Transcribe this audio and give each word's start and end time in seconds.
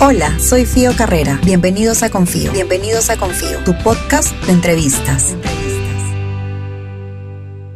Hola, 0.00 0.38
soy 0.40 0.66
Fío 0.66 0.90
Carrera. 0.96 1.40
Bienvenidos 1.44 2.02
a 2.02 2.10
Confío. 2.10 2.50
Bienvenidos 2.52 3.10
a 3.10 3.16
Confío, 3.16 3.62
tu 3.64 3.72
podcast 3.84 4.32
de 4.44 4.52
entrevistas. 4.52 5.36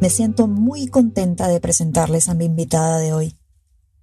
Me 0.00 0.10
siento 0.10 0.48
muy 0.48 0.88
contenta 0.88 1.46
de 1.46 1.60
presentarles 1.60 2.28
a 2.28 2.34
mi 2.34 2.46
invitada 2.46 2.98
de 2.98 3.12
hoy. 3.12 3.38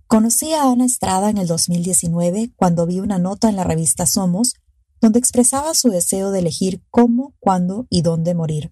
Conocí 0.08 0.54
a 0.54 0.72
Ana 0.72 0.86
Estrada 0.86 1.30
en 1.30 1.38
el 1.38 1.48
2019 1.48 2.54
cuando 2.56 2.86
vi 2.86 3.02
una 3.02 3.20
nota 3.20 3.50
en 3.50 3.58
la 3.58 3.66
revista 3.66 4.06
Somos 4.06 4.54
donde 5.02 5.20
expresaba 5.20 5.74
su 5.74 5.90
deseo 5.90 6.32
de 6.32 6.40
elegir 6.40 6.82
cómo, 6.90 7.36
cuándo 7.40 7.86
y 7.90 8.02
dónde 8.02 8.34
morir. 8.34 8.72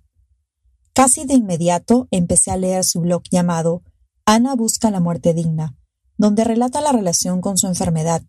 Casi 0.94 1.26
de 1.26 1.34
inmediato 1.34 2.08
empecé 2.12 2.50
a 2.52 2.58
leer 2.58 2.86
su 2.86 3.02
blog 3.02 3.24
llamado 3.30 3.84
Ana 4.26 4.56
busca 4.56 4.90
la 4.90 5.02
muerte 5.02 5.34
digna, 5.34 5.76
donde 6.18 6.46
relata 6.46 6.80
la 6.80 6.94
relación 6.94 7.42
con 7.42 7.58
su 7.58 7.68
enfermedad, 7.68 8.24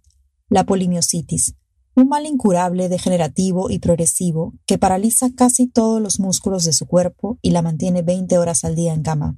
la 0.54 0.64
polimiositis, 0.64 1.56
un 1.96 2.06
mal 2.06 2.26
incurable, 2.26 2.88
degenerativo 2.88 3.70
y 3.70 3.80
progresivo 3.80 4.54
que 4.66 4.78
paraliza 4.78 5.30
casi 5.34 5.66
todos 5.66 6.00
los 6.00 6.20
músculos 6.20 6.62
de 6.62 6.72
su 6.72 6.86
cuerpo 6.86 7.40
y 7.42 7.50
la 7.50 7.60
mantiene 7.60 8.02
20 8.02 8.38
horas 8.38 8.62
al 8.62 8.76
día 8.76 8.94
en 8.94 9.02
cama. 9.02 9.36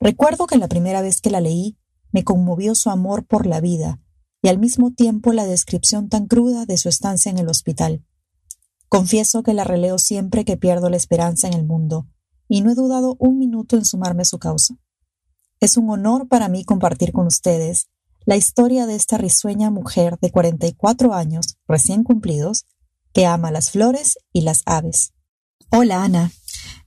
Recuerdo 0.00 0.46
que 0.46 0.56
la 0.56 0.66
primera 0.66 1.02
vez 1.02 1.20
que 1.20 1.28
la 1.28 1.42
leí 1.42 1.76
me 2.10 2.24
conmovió 2.24 2.74
su 2.74 2.88
amor 2.88 3.26
por 3.26 3.44
la 3.44 3.60
vida 3.60 4.00
y 4.40 4.48
al 4.48 4.58
mismo 4.58 4.94
tiempo 4.94 5.34
la 5.34 5.44
descripción 5.44 6.08
tan 6.08 6.26
cruda 6.26 6.64
de 6.64 6.78
su 6.78 6.88
estancia 6.88 7.30
en 7.30 7.36
el 7.36 7.50
hospital. 7.50 8.02
Confieso 8.88 9.42
que 9.42 9.52
la 9.52 9.64
releo 9.64 9.98
siempre 9.98 10.46
que 10.46 10.56
pierdo 10.56 10.88
la 10.88 10.96
esperanza 10.96 11.48
en 11.48 11.52
el 11.52 11.66
mundo, 11.66 12.06
y 12.48 12.62
no 12.62 12.70
he 12.70 12.74
dudado 12.74 13.14
un 13.18 13.36
minuto 13.38 13.76
en 13.76 13.84
sumarme 13.84 14.22
a 14.22 14.24
su 14.24 14.38
causa. 14.38 14.74
Es 15.60 15.76
un 15.76 15.90
honor 15.90 16.28
para 16.28 16.48
mí 16.48 16.64
compartir 16.64 17.12
con 17.12 17.26
ustedes 17.26 17.90
la 18.30 18.36
historia 18.36 18.86
de 18.86 18.94
esta 18.94 19.18
risueña 19.18 19.70
mujer 19.70 20.16
de 20.20 20.30
44 20.30 21.14
años 21.14 21.58
recién 21.66 22.04
cumplidos 22.04 22.64
que 23.12 23.26
ama 23.26 23.50
las 23.50 23.72
flores 23.72 24.20
y 24.32 24.42
las 24.42 24.62
aves. 24.66 25.12
Hola 25.72 26.04
Ana, 26.04 26.30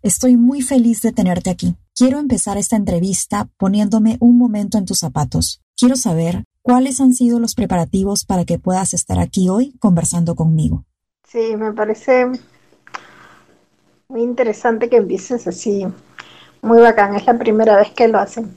estoy 0.03 0.37
muy 0.37 0.61
feliz 0.61 1.01
de 1.01 1.11
tenerte 1.11 1.49
aquí. 1.49 1.75
Quiero 1.93 2.19
empezar 2.19 2.57
esta 2.57 2.77
entrevista 2.77 3.49
poniéndome 3.57 4.15
un 4.21 4.37
momento 4.37 4.77
en 4.77 4.85
tus 4.85 4.99
zapatos. 4.99 5.61
Quiero 5.75 5.97
saber 5.97 6.45
cuáles 6.61 7.01
han 7.01 7.13
sido 7.13 7.41
los 7.41 7.55
preparativos 7.55 8.23
para 8.23 8.45
que 8.45 8.57
puedas 8.57 8.93
estar 8.93 9.19
aquí 9.19 9.49
hoy 9.49 9.73
conversando 9.79 10.35
conmigo. 10.35 10.85
Sí, 11.27 11.57
me 11.57 11.73
parece 11.73 12.25
muy 14.07 14.21
interesante 14.21 14.89
que 14.89 14.95
empieces 14.95 15.45
así. 15.45 15.85
Muy 16.61 16.79
bacán, 16.79 17.15
es 17.15 17.25
la 17.25 17.37
primera 17.37 17.75
vez 17.75 17.91
que 17.91 18.07
lo 18.07 18.19
hacen. 18.19 18.55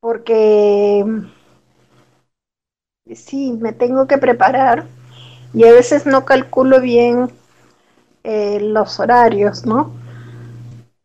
Porque 0.00 1.04
sí, 3.16 3.52
me 3.60 3.72
tengo 3.72 4.06
que 4.06 4.18
preparar 4.18 4.86
y 5.54 5.64
a 5.64 5.72
veces 5.72 6.06
no 6.06 6.24
calculo 6.24 6.80
bien 6.80 7.30
eh, 8.24 8.60
los 8.60 9.00
horarios, 9.00 9.66
¿no? 9.66 9.92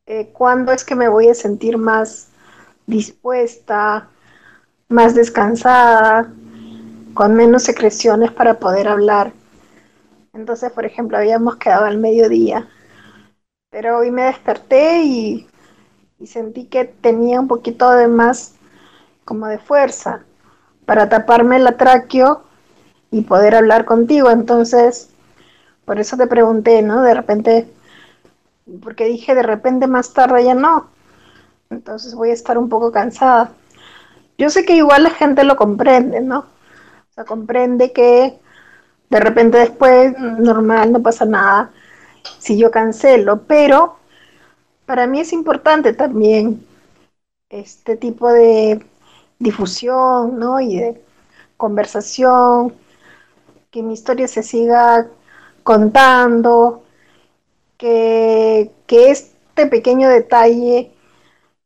Eh, 0.07 0.29
¿Cuándo 0.33 0.71
es 0.71 0.83
que 0.83 0.95
me 0.95 1.09
voy 1.09 1.29
a 1.29 1.33
sentir 1.33 1.77
más 1.77 2.27
dispuesta, 2.87 4.07
más 4.89 5.15
descansada, 5.15 6.31
con 7.13 7.35
menos 7.35 7.63
secreciones 7.63 8.31
para 8.31 8.59
poder 8.59 8.87
hablar? 8.87 9.33
Entonces, 10.33 10.71
por 10.71 10.85
ejemplo, 10.85 11.17
habíamos 11.17 11.55
quedado 11.57 11.85
al 11.85 11.97
mediodía, 11.97 12.67
pero 13.69 13.97
hoy 13.99 14.11
me 14.11 14.23
desperté 14.23 15.03
y, 15.03 15.47
y 16.19 16.27
sentí 16.27 16.65
que 16.67 16.85
tenía 16.85 17.39
un 17.41 17.47
poquito 17.47 17.91
de 17.91 18.07
más 18.07 18.55
como 19.25 19.47
de 19.47 19.59
fuerza 19.59 20.25
para 20.85 21.09
taparme 21.09 21.57
el 21.57 21.75
tráqueo 21.75 22.43
y 23.11 23.21
poder 23.21 23.55
hablar 23.55 23.85
contigo. 23.85 24.29
Entonces, 24.29 25.09
por 25.85 25.99
eso 25.99 26.17
te 26.17 26.27
pregunté, 26.27 26.81
¿no? 26.81 27.01
De 27.01 27.13
repente, 27.13 27.67
porque 28.81 29.05
dije 29.05 29.35
de 29.35 29.43
repente 29.43 29.87
más 29.87 30.13
tarde 30.13 30.43
ya 30.43 30.53
no. 30.53 30.89
Entonces 31.69 32.15
voy 32.15 32.29
a 32.29 32.33
estar 32.33 32.57
un 32.57 32.69
poco 32.69 32.91
cansada. 32.91 33.51
Yo 34.37 34.49
sé 34.49 34.65
que 34.65 34.75
igual 34.75 35.03
la 35.03 35.11
gente 35.11 35.43
lo 35.43 35.55
comprende, 35.55 36.21
¿no? 36.21 36.39
O 36.39 37.13
sea, 37.13 37.25
comprende 37.25 37.91
que 37.91 38.39
de 39.09 39.19
repente 39.19 39.57
después, 39.57 40.17
normal, 40.19 40.91
no 40.91 41.01
pasa 41.01 41.25
nada 41.25 41.71
si 42.39 42.57
yo 42.57 42.71
cancelo, 42.71 43.43
pero 43.43 43.97
para 44.85 45.07
mí 45.07 45.19
es 45.19 45.31
importante 45.31 45.93
también 45.93 46.65
este 47.49 47.95
tipo 47.95 48.31
de 48.31 48.85
difusión, 49.39 50.39
¿no? 50.39 50.59
Y 50.59 50.77
de 50.79 51.03
conversación, 51.57 52.75
que 53.71 53.83
mi 53.83 53.93
historia 53.93 54.27
se 54.27 54.43
siga 54.43 55.07
contando, 55.63 56.83
que, 57.77 58.71
este 58.87 59.67
pequeño 59.67 60.09
detalle 60.09 60.91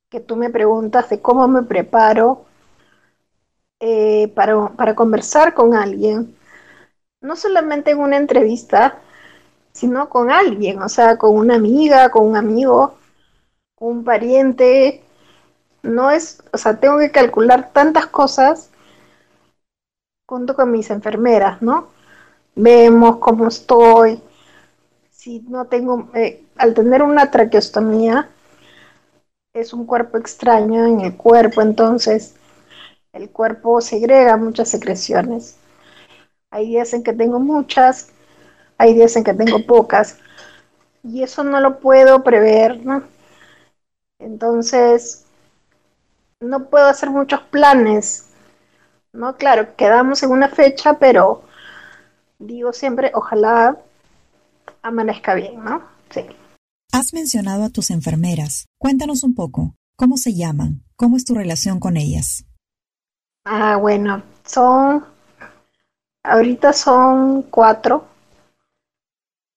que 0.09 0.19
tú 0.19 0.35
me 0.35 0.50
preguntas 0.50 1.09
de 1.09 1.22
cómo 1.22 1.47
me 1.47 1.63
preparo 1.63 2.46
eh, 3.80 4.28
para, 4.36 4.69
para 4.75 4.96
conversar 4.96 5.53
con 5.53 5.75
alguien, 5.75 6.36
no 7.22 7.36
solamente 7.36 7.91
en 7.91 8.00
una 8.00 8.18
entrevista, 8.18 9.00
sino 9.74 10.09
con 10.09 10.31
alguien, 10.31 10.81
o 10.81 10.90
sea, 10.90 11.18
con 11.18 11.36
una 11.36 11.56
amiga, 11.56 12.09
con 12.12 12.28
un 12.28 12.36
amigo, 12.38 12.97
un 13.80 14.03
pariente, 14.03 15.03
no 15.84 16.12
es, 16.12 16.44
o 16.53 16.57
sea, 16.57 16.79
tengo 16.79 17.00
que 17.00 17.12
calcular 17.12 17.72
tantas 17.73 18.07
cosas 18.07 18.69
junto 20.28 20.56
con 20.56 20.72
mis 20.72 20.90
enfermeras, 20.91 21.62
¿no? 21.62 21.90
Vemos 22.56 23.17
cómo 23.19 23.47
estoy, 23.47 24.22
si 25.12 25.41
no 25.41 25.66
tengo, 25.68 26.09
eh, 26.16 26.45
al 26.57 26.73
tener 26.75 27.03
una 27.03 27.31
traqueostomía, 27.31 28.29
es 29.53 29.73
un 29.73 29.85
cuerpo 29.85 30.18
extraño 30.18 30.88
en 30.88 31.01
el 31.01 31.16
cuerpo, 31.16 31.62
entonces 31.62 32.34
el 33.13 33.29
cuerpo 33.31 33.81
segrega 33.81 34.38
muchas 34.38 34.69
secreciones. 34.69 35.57
Hay 36.51 36.68
días 36.68 36.94
en 36.94 37.03
que 37.03 37.13
tengo 37.13 37.39
muchas, 37.39 38.09
hay 38.78 38.94
días 38.95 39.16
en 39.18 39.23
que 39.25 39.34
tengo 39.35 39.66
pocas, 39.66 40.18
y 41.03 41.23
eso 41.23 41.44
no 41.44 41.62
lo 41.62 41.79
puedo 41.79 42.23
prever, 42.23 42.85
¿no? 42.85 43.03
Entonces, 44.19 45.25
no 46.39 46.69
puedo 46.69 46.88
hacer 46.88 47.09
muchos 47.09 47.41
planes, 47.41 48.27
¿no? 49.11 49.35
Claro, 49.35 49.75
quedamos 49.75 50.23
en 50.23 50.31
una 50.31 50.47
fecha, 50.47 50.97
pero 50.97 51.44
digo 52.38 52.72
siempre, 52.73 53.11
ojalá 53.13 53.77
amanezca 54.81 55.35
bien, 55.35 55.63
¿no? 55.63 55.83
Sí. 56.09 56.22
Has 56.91 57.13
mencionado 57.13 57.66
a 57.66 57.69
tus 57.69 57.91
enfermeras. 57.91 58.66
Cuéntanos 58.77 59.23
un 59.23 59.35
poco, 59.35 59.75
¿cómo 59.95 60.17
se 60.17 60.33
llaman? 60.33 60.83
¿Cómo 60.95 61.17
es 61.17 61.25
tu 61.25 61.35
relación 61.35 61.79
con 61.79 61.97
ellas? 61.97 62.45
Ah, 63.45 63.77
bueno, 63.77 64.23
son, 64.45 65.06
ahorita 66.23 66.73
son 66.73 67.44
cuatro. 67.44 68.07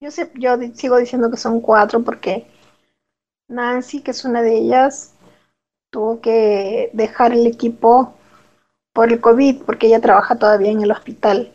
Yo, 0.00 0.10
sé, 0.10 0.32
yo 0.34 0.56
sigo 0.75 0.97
diciendo 0.97 1.31
que 1.31 1.37
son 1.37 1.60
cuatro 1.60 2.03
porque 2.03 2.47
Nancy, 3.49 4.03
que 4.03 4.10
es 4.10 4.25
una 4.25 4.43
de 4.43 4.56
ellas, 4.59 5.14
tuvo 5.92 6.22
que 6.22 6.91
dejar 6.94 7.32
el 7.32 7.47
equipo 7.47 8.14
por 8.94 9.12
el 9.12 9.20
COVID, 9.20 9.62
porque 9.64 9.88
ella 9.88 10.00
trabaja 10.00 10.36
todavía 10.36 10.70
en 10.70 10.82
el 10.82 10.91
hospital. 10.91 11.53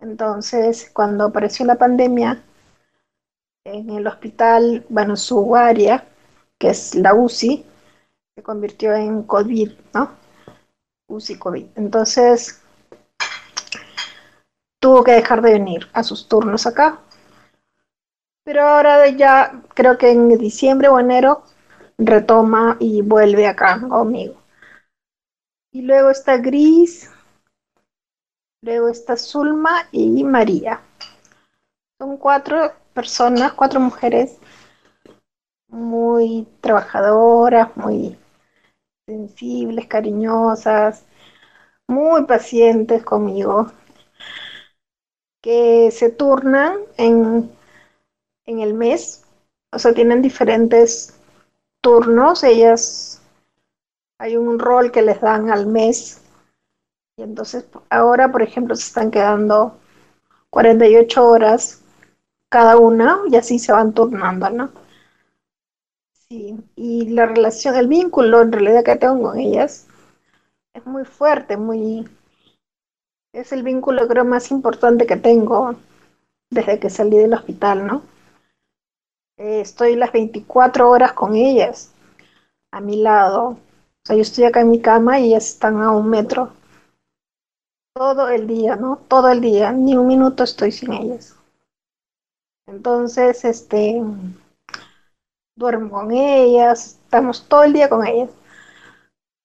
Entonces, 0.00 0.90
cuando 0.94 1.24
apareció 1.26 1.66
la 1.66 1.76
pandemia, 1.76 2.42
en 3.64 3.90
el 3.90 4.06
hospital, 4.06 4.86
bueno, 4.88 5.14
su 5.16 5.54
área, 5.54 6.06
que 6.58 6.70
es 6.70 6.94
la 6.94 7.14
UCI, 7.14 7.66
se 8.34 8.42
convirtió 8.42 8.94
en 8.94 9.22
COVID, 9.24 9.72
¿no? 9.92 10.10
UCI 11.08 11.38
COVID. 11.38 11.66
Entonces, 11.76 12.62
tuvo 14.80 15.04
que 15.04 15.12
dejar 15.12 15.42
de 15.42 15.52
venir 15.52 15.86
a 15.92 16.02
sus 16.02 16.28
turnos 16.28 16.66
acá. 16.66 17.00
Pero 18.44 18.66
ahora 18.66 19.06
ya, 19.08 19.62
creo 19.74 19.98
que 19.98 20.12
en 20.12 20.28
diciembre 20.38 20.88
o 20.88 20.98
enero, 20.98 21.42
retoma 21.98 22.76
y 22.80 23.02
vuelve 23.02 23.46
acá 23.46 23.80
conmigo. 23.88 24.34
Y 25.72 25.82
luego 25.82 26.10
está 26.10 26.36
Gris, 26.38 27.10
luego 28.62 28.88
está 28.88 29.16
Zulma 29.16 29.88
y 29.90 30.22
María. 30.22 30.80
Son 32.00 32.16
cuatro 32.16 32.72
personas, 32.94 33.52
cuatro 33.52 33.78
mujeres 33.80 34.38
muy 35.68 36.46
trabajadoras, 36.60 37.76
muy 37.76 38.18
sensibles, 39.06 39.86
cariñosas, 39.86 41.04
muy 41.88 42.24
pacientes 42.26 43.04
conmigo, 43.04 43.72
que 45.42 45.90
se 45.90 46.10
turnan 46.10 46.78
en, 46.96 47.50
en 48.46 48.60
el 48.60 48.74
mes, 48.74 49.24
o 49.72 49.78
sea, 49.78 49.94
tienen 49.94 50.22
diferentes 50.22 51.17
turnos, 51.88 52.44
ellas 52.44 53.22
hay 54.18 54.36
un 54.36 54.58
rol 54.58 54.92
que 54.92 55.02
les 55.02 55.20
dan 55.20 55.50
al 55.50 55.66
mes 55.66 56.20
Y 57.18 57.22
entonces 57.22 57.66
ahora, 57.90 58.32
por 58.32 58.42
ejemplo, 58.42 58.74
se 58.74 58.84
están 58.86 59.10
quedando 59.10 59.78
48 60.50 61.26
horas 61.28 61.82
cada 62.50 62.78
una 62.78 63.20
y 63.30 63.36
así 63.36 63.58
se 63.58 63.72
van 63.72 63.94
turnando, 63.94 64.50
¿no? 64.50 64.70
Sí, 66.12 66.56
y 66.76 67.08
la 67.08 67.26
relación, 67.26 67.74
el 67.74 67.88
vínculo 67.88 68.42
en 68.42 68.52
realidad 68.52 68.84
que 68.84 68.96
tengo 68.96 69.22
con 69.30 69.38
ellas 69.38 69.86
es 70.74 70.86
muy 70.86 71.04
fuerte, 71.04 71.56
muy... 71.56 72.08
Es 73.32 73.52
el 73.52 73.62
vínculo 73.62 74.06
creo 74.06 74.26
más 74.26 74.50
importante 74.50 75.06
que 75.06 75.16
tengo 75.16 75.76
desde 76.50 76.78
que 76.78 76.90
salí 76.90 77.16
del 77.18 77.34
hospital, 77.34 77.86
¿no? 77.86 78.02
Eh, 79.38 79.60
estoy 79.60 79.94
las 79.94 80.10
24 80.12 80.90
horas 80.90 81.12
con 81.12 81.36
ellas, 81.36 81.92
a 82.72 82.80
mi 82.80 82.96
lado. 83.02 83.50
O 83.50 83.58
sea, 84.04 84.16
yo 84.16 84.22
estoy 84.22 84.44
acá 84.44 84.60
en 84.60 84.70
mi 84.70 84.80
cama 84.80 85.20
y 85.20 85.28
ellas 85.28 85.46
están 85.46 85.80
a 85.80 85.92
un 85.92 86.10
metro. 86.10 86.52
Todo 87.94 88.28
el 88.28 88.46
día, 88.48 88.76
¿no? 88.76 88.98
Todo 89.08 89.28
el 89.28 89.40
día, 89.40 89.72
ni 89.72 89.96
un 89.96 90.08
minuto 90.08 90.42
estoy 90.42 90.72
sin 90.72 90.92
ellas. 90.92 91.36
Entonces, 92.66 93.44
este, 93.44 94.02
duermo 95.56 95.90
con 95.90 96.10
ellas, 96.12 96.98
estamos 97.04 97.46
todo 97.48 97.62
el 97.62 97.72
día 97.72 97.88
con 97.88 98.06
ellas. 98.06 98.30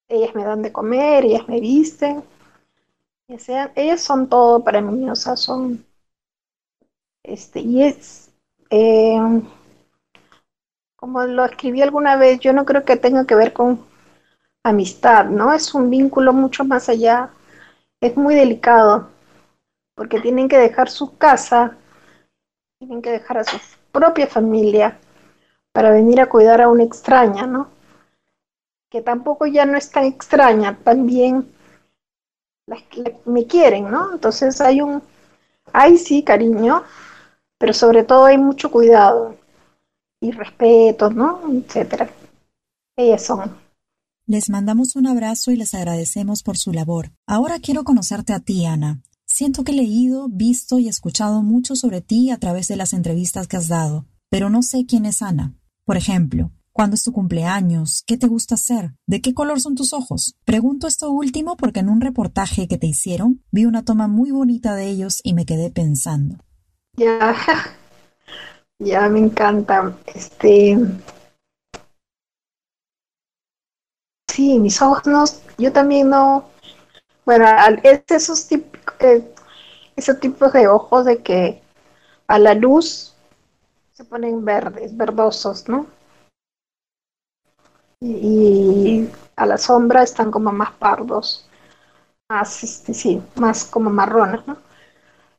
Ellas 0.09 0.33
me 0.35 0.43
dan 0.43 0.61
de 0.61 0.71
comer, 0.71 1.25
ellas 1.25 1.47
me 1.47 1.59
visten. 1.59 2.23
ellas 3.27 4.01
son 4.01 4.27
todo 4.27 4.63
para 4.63 4.81
mí, 4.81 5.09
o 5.09 5.15
sea, 5.15 5.35
son, 5.35 5.85
este, 7.23 7.61
y 7.61 7.83
es, 7.83 8.31
eh, 8.69 9.19
como 11.03 11.21
lo 11.25 11.43
escribí 11.43 11.81
alguna 11.81 12.15
vez, 12.15 12.39
yo 12.39 12.53
no 12.53 12.63
creo 12.63 12.85
que 12.85 12.95
tenga 12.95 13.25
que 13.25 13.35
ver 13.35 13.51
con 13.51 13.85
amistad, 14.63 15.25
¿no? 15.25 15.51
Es 15.51 15.73
un 15.73 15.89
vínculo 15.89 16.31
mucho 16.31 16.63
más 16.63 16.87
allá. 16.87 17.29
Es 17.99 18.15
muy 18.15 18.35
delicado, 18.35 19.09
porque 19.95 20.21
tienen 20.21 20.47
que 20.47 20.57
dejar 20.57 20.89
su 20.89 21.17
casa, 21.17 21.75
tienen 22.79 23.01
que 23.01 23.11
dejar 23.11 23.39
a 23.39 23.43
su 23.43 23.57
propia 23.91 24.27
familia 24.27 24.97
para 25.73 25.91
venir 25.91 26.21
a 26.21 26.29
cuidar 26.29 26.61
a 26.61 26.69
una 26.69 26.83
extraña, 26.83 27.47
¿no? 27.47 27.67
Que 28.89 29.01
tampoco 29.01 29.45
ya 29.45 29.65
no 29.65 29.77
es 29.77 29.91
tan 29.91 30.05
extraña, 30.05 30.77
también 30.85 31.53
me 33.25 33.45
quieren, 33.45 33.91
¿no? 33.91 34.13
Entonces 34.13 34.61
hay 34.61 34.79
un, 34.79 35.03
hay 35.73 35.97
sí 35.97 36.23
cariño, 36.23 36.85
pero 37.57 37.73
sobre 37.73 38.05
todo 38.05 38.23
hay 38.23 38.37
mucho 38.37 38.71
cuidado 38.71 39.42
y 40.23 40.31
respeto, 40.31 41.09
¿no? 41.09 41.41
Etcétera. 41.51 42.09
Ellas 42.95 43.25
son. 43.25 43.57
Les 44.25 44.49
mandamos 44.49 44.95
un 44.95 45.05
abrazo 45.05 45.51
y 45.51 45.57
les 45.57 45.73
agradecemos 45.73 46.43
por 46.43 46.57
su 46.57 46.71
labor. 46.71 47.11
Ahora 47.27 47.59
quiero 47.59 47.83
conocerte 47.83 48.31
a 48.31 48.39
ti, 48.39 48.65
Ana. 48.65 49.01
Siento 49.25 49.63
que 49.63 49.73
he 49.73 49.75
leído, 49.75 50.29
visto 50.29 50.79
y 50.79 50.87
escuchado 50.87 51.41
mucho 51.43 51.75
sobre 51.75 51.99
ti 52.01 52.31
a 52.31 52.37
través 52.37 52.69
de 52.69 52.77
las 52.77 52.93
entrevistas 52.93 53.47
que 53.47 53.57
has 53.57 53.67
dado, 53.67 54.05
pero 54.29 54.49
no 54.49 54.61
sé 54.61 54.85
quién 54.85 55.05
es 55.05 55.21
Ana. 55.21 55.55
Por 55.83 55.97
ejemplo, 55.97 56.51
¿cuándo 56.71 56.95
es 56.95 57.03
tu 57.03 57.11
cumpleaños? 57.11 58.03
¿Qué 58.07 58.17
te 58.17 58.27
gusta 58.27 58.55
hacer? 58.55 58.93
¿De 59.05 59.19
qué 59.19 59.33
color 59.33 59.59
son 59.59 59.75
tus 59.75 59.91
ojos? 59.91 60.37
Pregunto 60.45 60.87
esto 60.87 61.11
último 61.11 61.57
porque 61.57 61.81
en 61.81 61.89
un 61.89 61.99
reportaje 61.99 62.69
que 62.69 62.77
te 62.77 62.87
hicieron 62.87 63.43
vi 63.51 63.65
una 63.65 63.83
toma 63.83 64.07
muy 64.07 64.31
bonita 64.31 64.75
de 64.75 64.87
ellos 64.87 65.19
y 65.23 65.33
me 65.33 65.45
quedé 65.45 65.69
pensando. 65.69 66.37
Ya, 66.95 67.35
ya 68.83 69.09
me 69.09 69.19
encanta. 69.19 69.93
Este. 70.07 70.77
Sí, 74.29 74.59
mis 74.59 74.81
ojos 74.81 75.05
no. 75.07 75.23
Yo 75.57 75.71
también 75.71 76.09
no. 76.09 76.45
Bueno, 77.25 77.45
es 77.83 78.03
esos 78.09 78.47
tipos, 78.47 78.81
eh, 78.99 79.23
esos 79.95 80.19
tipos 80.19 80.51
de 80.53 80.67
ojos 80.67 81.05
de 81.05 81.21
que 81.23 81.61
a 82.27 82.39
la 82.39 82.53
luz 82.53 83.15
se 83.93 84.03
ponen 84.05 84.43
verdes, 84.43 84.95
verdosos, 84.97 85.69
¿no? 85.69 85.87
Y, 88.01 89.09
a 89.35 89.45
la 89.45 89.57
sombra 89.57 90.03
están 90.03 90.29
como 90.31 90.51
más 90.51 90.71
pardos, 90.73 91.47
más, 92.29 92.63
este, 92.63 92.93
sí, 92.93 93.21
más 93.35 93.65
como 93.65 93.89
marrones, 93.89 94.45
¿no? 94.47 94.57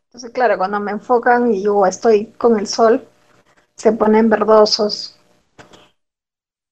Entonces, 0.07 0.31
claro, 0.33 0.59
cuando 0.59 0.81
me 0.81 0.93
enfocan 0.93 1.53
y 1.53 1.63
yo 1.63 1.87
estoy 1.87 2.27
con 2.39 2.59
el 2.59 2.67
sol, 2.67 3.07
se 3.77 3.93
ponen 3.93 4.29
verdosos. 4.29 5.17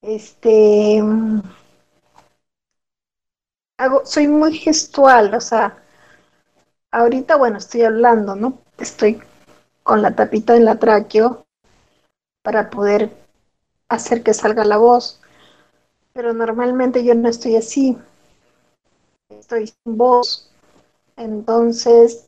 Este. 0.02 1.00
Hago, 3.78 4.06
soy 4.06 4.28
muy 4.28 4.56
gestual, 4.56 5.34
o 5.34 5.40
sea, 5.40 5.76
ahorita, 6.93 7.37
bueno, 7.37 7.58
estoy 7.58 7.82
hablando, 7.82 8.37
¿no? 8.37 8.58
Estoy 8.78 9.20
con 9.82 10.02
la 10.02 10.14
tapita 10.14 10.56
en 10.56 10.64
la 10.64 10.78
tráqueo 10.78 11.44
para 12.43 12.70
poder 12.70 13.10
hacer 13.88 14.22
que 14.22 14.34
salga 14.34 14.64
la 14.64 14.78
voz. 14.78 15.20
Pero 16.12 16.32
normalmente 16.32 17.04
yo 17.04 17.14
no 17.14 17.28
estoy 17.28 17.56
así. 17.56 17.99
Estoy 19.31 19.66
sin 19.66 19.96
voz. 19.96 20.50
Entonces, 21.16 22.26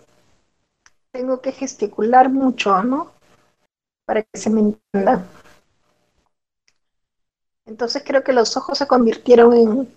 tengo 1.13 1.41
que 1.41 1.53
gesticular 1.53 2.29
mucho, 2.31 2.83
¿no? 2.83 3.13
Para 4.05 4.23
que 4.23 4.39
se 4.39 4.51
me 4.51 4.61
entienda. 4.61 5.25
Entonces 7.67 8.03
creo 8.05 8.23
que 8.23 8.33
los 8.33 8.57
ojos 8.57 8.79
se 8.79 8.87
convirtieron 8.87 9.53
en... 9.55 9.95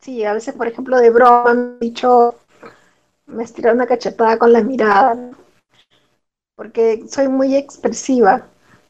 Sí, 0.00 0.22
a 0.24 0.34
veces, 0.34 0.54
por 0.54 0.66
ejemplo, 0.66 0.98
de 0.98 1.10
broma, 1.10 1.54
me 1.54 1.78
dicho, 1.80 2.34
me 3.26 3.42
estiraron 3.42 3.78
una 3.78 3.86
cachetada 3.86 4.38
con 4.38 4.52
la 4.52 4.62
mirada, 4.62 5.30
porque 6.54 7.04
soy 7.08 7.28
muy 7.28 7.56
expresiva. 7.56 8.46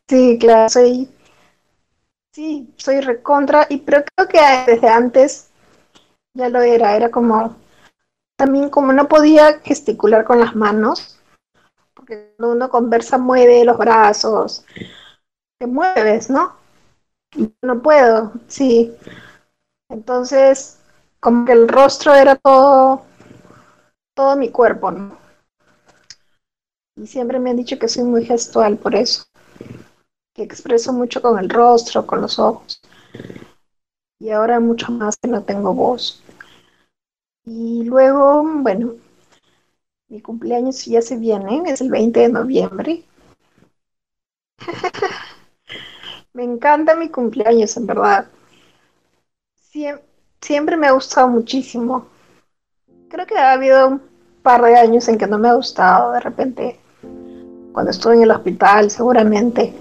Sí, 0.09 0.39
claro, 0.41 0.69
soy... 0.69 1.09
Sí, 2.33 2.75
soy 2.77 3.01
recontra, 3.01 3.67
y 3.71 3.79
pero 3.79 4.03
creo 4.17 4.29
que 4.29 4.73
desde 4.73 4.89
antes 4.89 5.51
ya 6.35 6.49
lo 6.49 6.61
era, 6.61 6.97
era 6.97 7.11
como... 7.11 7.57
También 8.37 8.69
como 8.69 8.93
no 8.93 9.07
podía 9.07 9.61
gesticular 9.61 10.25
con 10.25 10.41
las 10.41 10.57
manos, 10.57 11.14
porque 11.95 12.35
cuando 12.37 12.55
uno 12.57 12.69
conversa 12.71 13.19
mueve 13.19 13.65
los 13.65 13.79
brazos, 13.79 14.65
te 15.59 15.67
mueves, 15.67 16.31
¿no? 16.31 16.55
No 17.63 17.83
puedo, 17.83 18.33
sí. 18.49 18.95
Entonces, 19.91 20.79
como 21.21 21.45
que 21.45 21.53
el 21.53 21.69
rostro 21.69 22.15
era 22.15 22.37
todo, 22.37 23.03
todo 24.15 24.37
mi 24.37 24.51
cuerpo, 24.51 24.91
¿no? 24.91 25.17
Y 26.97 27.07
siempre 27.07 27.39
me 27.41 27.51
han 27.51 27.57
dicho 27.57 27.79
que 27.79 27.89
soy 27.89 28.05
muy 28.05 28.25
gestual 28.25 28.77
por 28.79 28.95
eso, 28.95 29.25
que 30.35 30.43
expreso 30.43 30.93
mucho 30.93 31.21
con 31.21 31.39
el 31.39 31.49
rostro, 31.49 32.07
con 32.07 32.21
los 32.21 32.39
ojos. 32.39 32.81
Y 34.21 34.31
ahora 34.31 34.61
mucho 34.61 34.93
más 34.93 35.17
que 35.17 35.29
no 35.29 35.43
tengo 35.43 35.75
voz. 35.75 36.23
Y 37.47 37.85
luego, 37.85 38.43
bueno, 38.43 38.95
mi 40.15 40.21
cumpleaños 40.21 40.85
ya 40.85 41.03
se 41.03 41.17
viene, 41.17 41.65
es 41.67 41.81
el 41.81 41.91
20 41.91 42.21
de 42.21 42.29
noviembre. 42.29 43.03
me 46.33 46.45
encanta 46.45 46.95
mi 46.95 47.09
cumpleaños, 47.09 47.77
en 47.77 47.87
verdad. 47.87 48.29
siempre 50.41 50.77
me 50.77 50.87
ha 50.87 50.93
gustado 50.93 51.27
muchísimo. 51.27 52.07
Creo 53.09 53.27
que 53.27 53.37
ha 53.37 53.55
habido 53.55 53.89
un 53.89 54.03
par 54.45 54.63
de 54.63 54.77
años 54.77 55.09
en 55.09 55.19
que 55.19 55.27
no 55.27 55.37
me 55.37 55.49
ha 55.49 55.55
gustado, 55.55 56.13
de 56.13 56.21
repente, 56.21 56.79
cuando 57.73 57.91
estuve 57.91 58.15
en 58.15 58.23
el 58.23 58.31
hospital, 58.31 58.93
seguramente. 58.93 59.75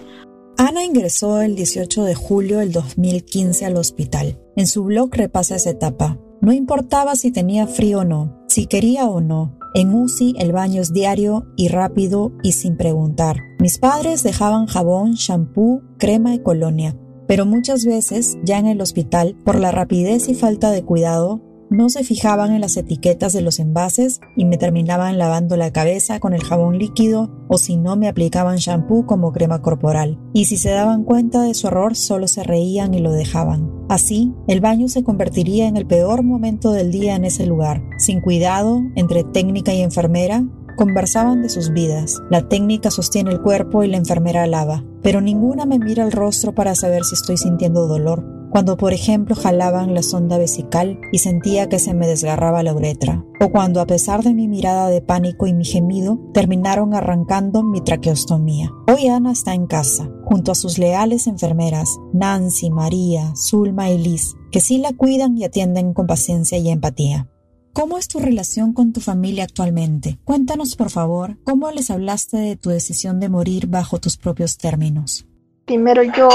Ana 0.58 0.84
ingresó 0.84 1.44
el 1.44 1.56
18 1.56 2.06
de 2.06 2.16
julio 2.16 2.58
del 2.58 2.72
2015 2.72 3.68
al 3.68 3.78
hospital. 3.78 4.40
En 4.56 4.66
su 4.66 4.84
blog 4.84 5.14
repasa 5.14 5.58
esa 5.58 5.70
etapa. 5.70 6.18
No 6.44 6.52
importaba 6.52 7.16
si 7.16 7.32
tenía 7.32 7.68
frío 7.68 8.00
o 8.00 8.04
no, 8.04 8.38
si 8.50 8.66
quería 8.66 9.06
o 9.06 9.22
no, 9.22 9.58
en 9.74 9.96
UCI 9.96 10.36
el 10.40 10.52
baño 10.52 10.82
es 10.82 10.92
diario 10.92 11.46
y 11.56 11.70
rápido 11.70 12.34
y 12.44 12.52
sin 12.52 12.76
preguntar. 12.76 13.38
Mis 13.60 13.78
padres 13.78 14.24
dejaban 14.24 14.66
jabón, 14.66 15.14
shampoo, 15.14 15.82
crema 15.98 16.36
y 16.36 16.40
colonia, 16.40 16.98
pero 17.30 17.46
muchas 17.46 17.86
veces, 17.86 18.38
ya 18.44 18.60
en 18.60 18.68
el 18.68 18.82
hospital, 18.82 19.38
por 19.46 19.58
la 19.58 19.72
rapidez 19.72 20.28
y 20.28 20.36
falta 20.36 20.72
de 20.72 20.84
cuidado, 20.84 21.40
no 21.74 21.90
se 21.90 22.04
fijaban 22.04 22.54
en 22.54 22.62
las 22.62 22.78
etiquetas 22.78 23.34
de 23.34 23.42
los 23.42 23.60
envases 23.60 24.22
y 24.38 24.46
me 24.46 24.58
terminaban 24.58 25.18
lavando 25.18 25.58
la 25.58 25.74
cabeza 25.74 26.20
con 26.20 26.34
el 26.34 26.44
jabón 26.44 26.78
líquido 26.78 27.32
o 27.50 27.58
si 27.58 27.78
no 27.78 27.96
me 27.96 28.08
aplicaban 28.08 28.58
shampoo 28.58 29.06
como 29.06 29.34
crema 29.34 29.62
corporal. 29.62 30.20
Y 30.34 30.46
si 30.46 30.58
se 30.58 30.70
daban 30.70 31.04
cuenta 31.04 31.42
de 31.42 31.56
su 31.56 31.68
error 31.68 31.96
solo 31.96 32.28
se 32.28 32.44
reían 32.44 32.94
y 32.94 33.00
lo 33.00 33.12
dejaban. 33.12 33.72
Así, 33.90 34.34
el 34.48 34.62
baño 34.62 34.88
se 34.88 35.04
convertiría 35.04 35.68
en 35.68 35.76
el 35.76 35.88
peor 35.88 36.24
momento 36.24 36.72
del 36.72 36.92
día 36.92 37.16
en 37.16 37.26
ese 37.26 37.46
lugar. 37.46 37.84
Sin 37.98 38.22
cuidado, 38.22 38.82
entre 38.96 39.24
técnica 39.24 39.74
y 39.74 39.82
enfermera, 39.82 40.46
Conversaban 40.76 41.44
de 41.44 41.50
sus 41.50 41.72
vidas. 41.72 42.20
La 42.32 42.50
técnica 42.50 42.90
sostiene 42.90 43.30
el 43.30 43.42
cuerpo 43.42 43.84
y 43.84 43.88
la 43.88 43.98
enfermera 43.98 44.48
lava, 44.48 44.84
pero 45.04 45.22
ninguna 45.22 45.68
me 45.68 45.78
mira 45.78 46.04
el 46.04 46.12
rostro 46.12 46.56
para 46.56 46.74
saber 46.74 47.04
si 47.04 47.14
estoy 47.14 47.38
sintiendo 47.38 47.86
dolor 47.86 48.43
cuando 48.54 48.78
por 48.78 48.94
ejemplo 48.94 49.36
jalaban 49.36 49.96
la 49.96 50.04
sonda 50.04 50.38
vesical 50.38 51.02
y 51.12 51.18
sentía 51.18 51.70
que 51.70 51.80
se 51.80 51.96
me 51.96 52.06
desgarraba 52.06 52.62
la 52.62 52.76
uretra, 52.76 53.26
o 53.42 53.50
cuando 53.50 53.82
a 53.82 53.88
pesar 53.88 54.22
de 54.22 54.36
mi 54.36 54.48
mirada 54.48 54.90
de 54.90 55.02
pánico 55.02 55.48
y 55.48 55.54
mi 55.54 55.66
gemido, 55.66 56.20
terminaron 56.36 56.94
arrancando 56.94 57.64
mi 57.64 57.82
traqueostomía. 57.82 58.72
Hoy 58.88 59.08
Ana 59.08 59.32
está 59.32 59.56
en 59.56 59.66
casa, 59.66 60.08
junto 60.26 60.52
a 60.52 60.56
sus 60.56 60.78
leales 60.78 61.26
enfermeras, 61.26 61.98
Nancy, 62.14 62.70
María, 62.70 63.34
Zulma 63.36 63.90
y 63.90 63.98
Liz, 63.98 64.36
que 64.52 64.62
sí 64.62 64.78
la 64.78 64.94
cuidan 64.94 65.36
y 65.36 65.46
atienden 65.46 65.96
con 65.96 66.06
paciencia 66.06 66.60
y 66.60 66.70
empatía. 66.70 67.28
¿Cómo 67.74 67.98
es 67.98 68.08
tu 68.08 68.20
relación 68.20 68.74
con 68.74 68.94
tu 68.94 69.02
familia 69.02 69.46
actualmente? 69.46 70.20
Cuéntanos, 70.26 70.76
por 70.76 70.92
favor, 70.92 71.40
cómo 71.44 71.72
les 71.72 71.90
hablaste 71.90 72.38
de 72.38 72.56
tu 72.56 72.70
decisión 72.70 73.20
de 73.20 73.30
morir 73.30 73.66
bajo 73.66 74.00
tus 74.00 74.16
propios 74.16 74.60
términos. 74.60 75.26
Primero 75.66 76.04
yo 76.04 76.30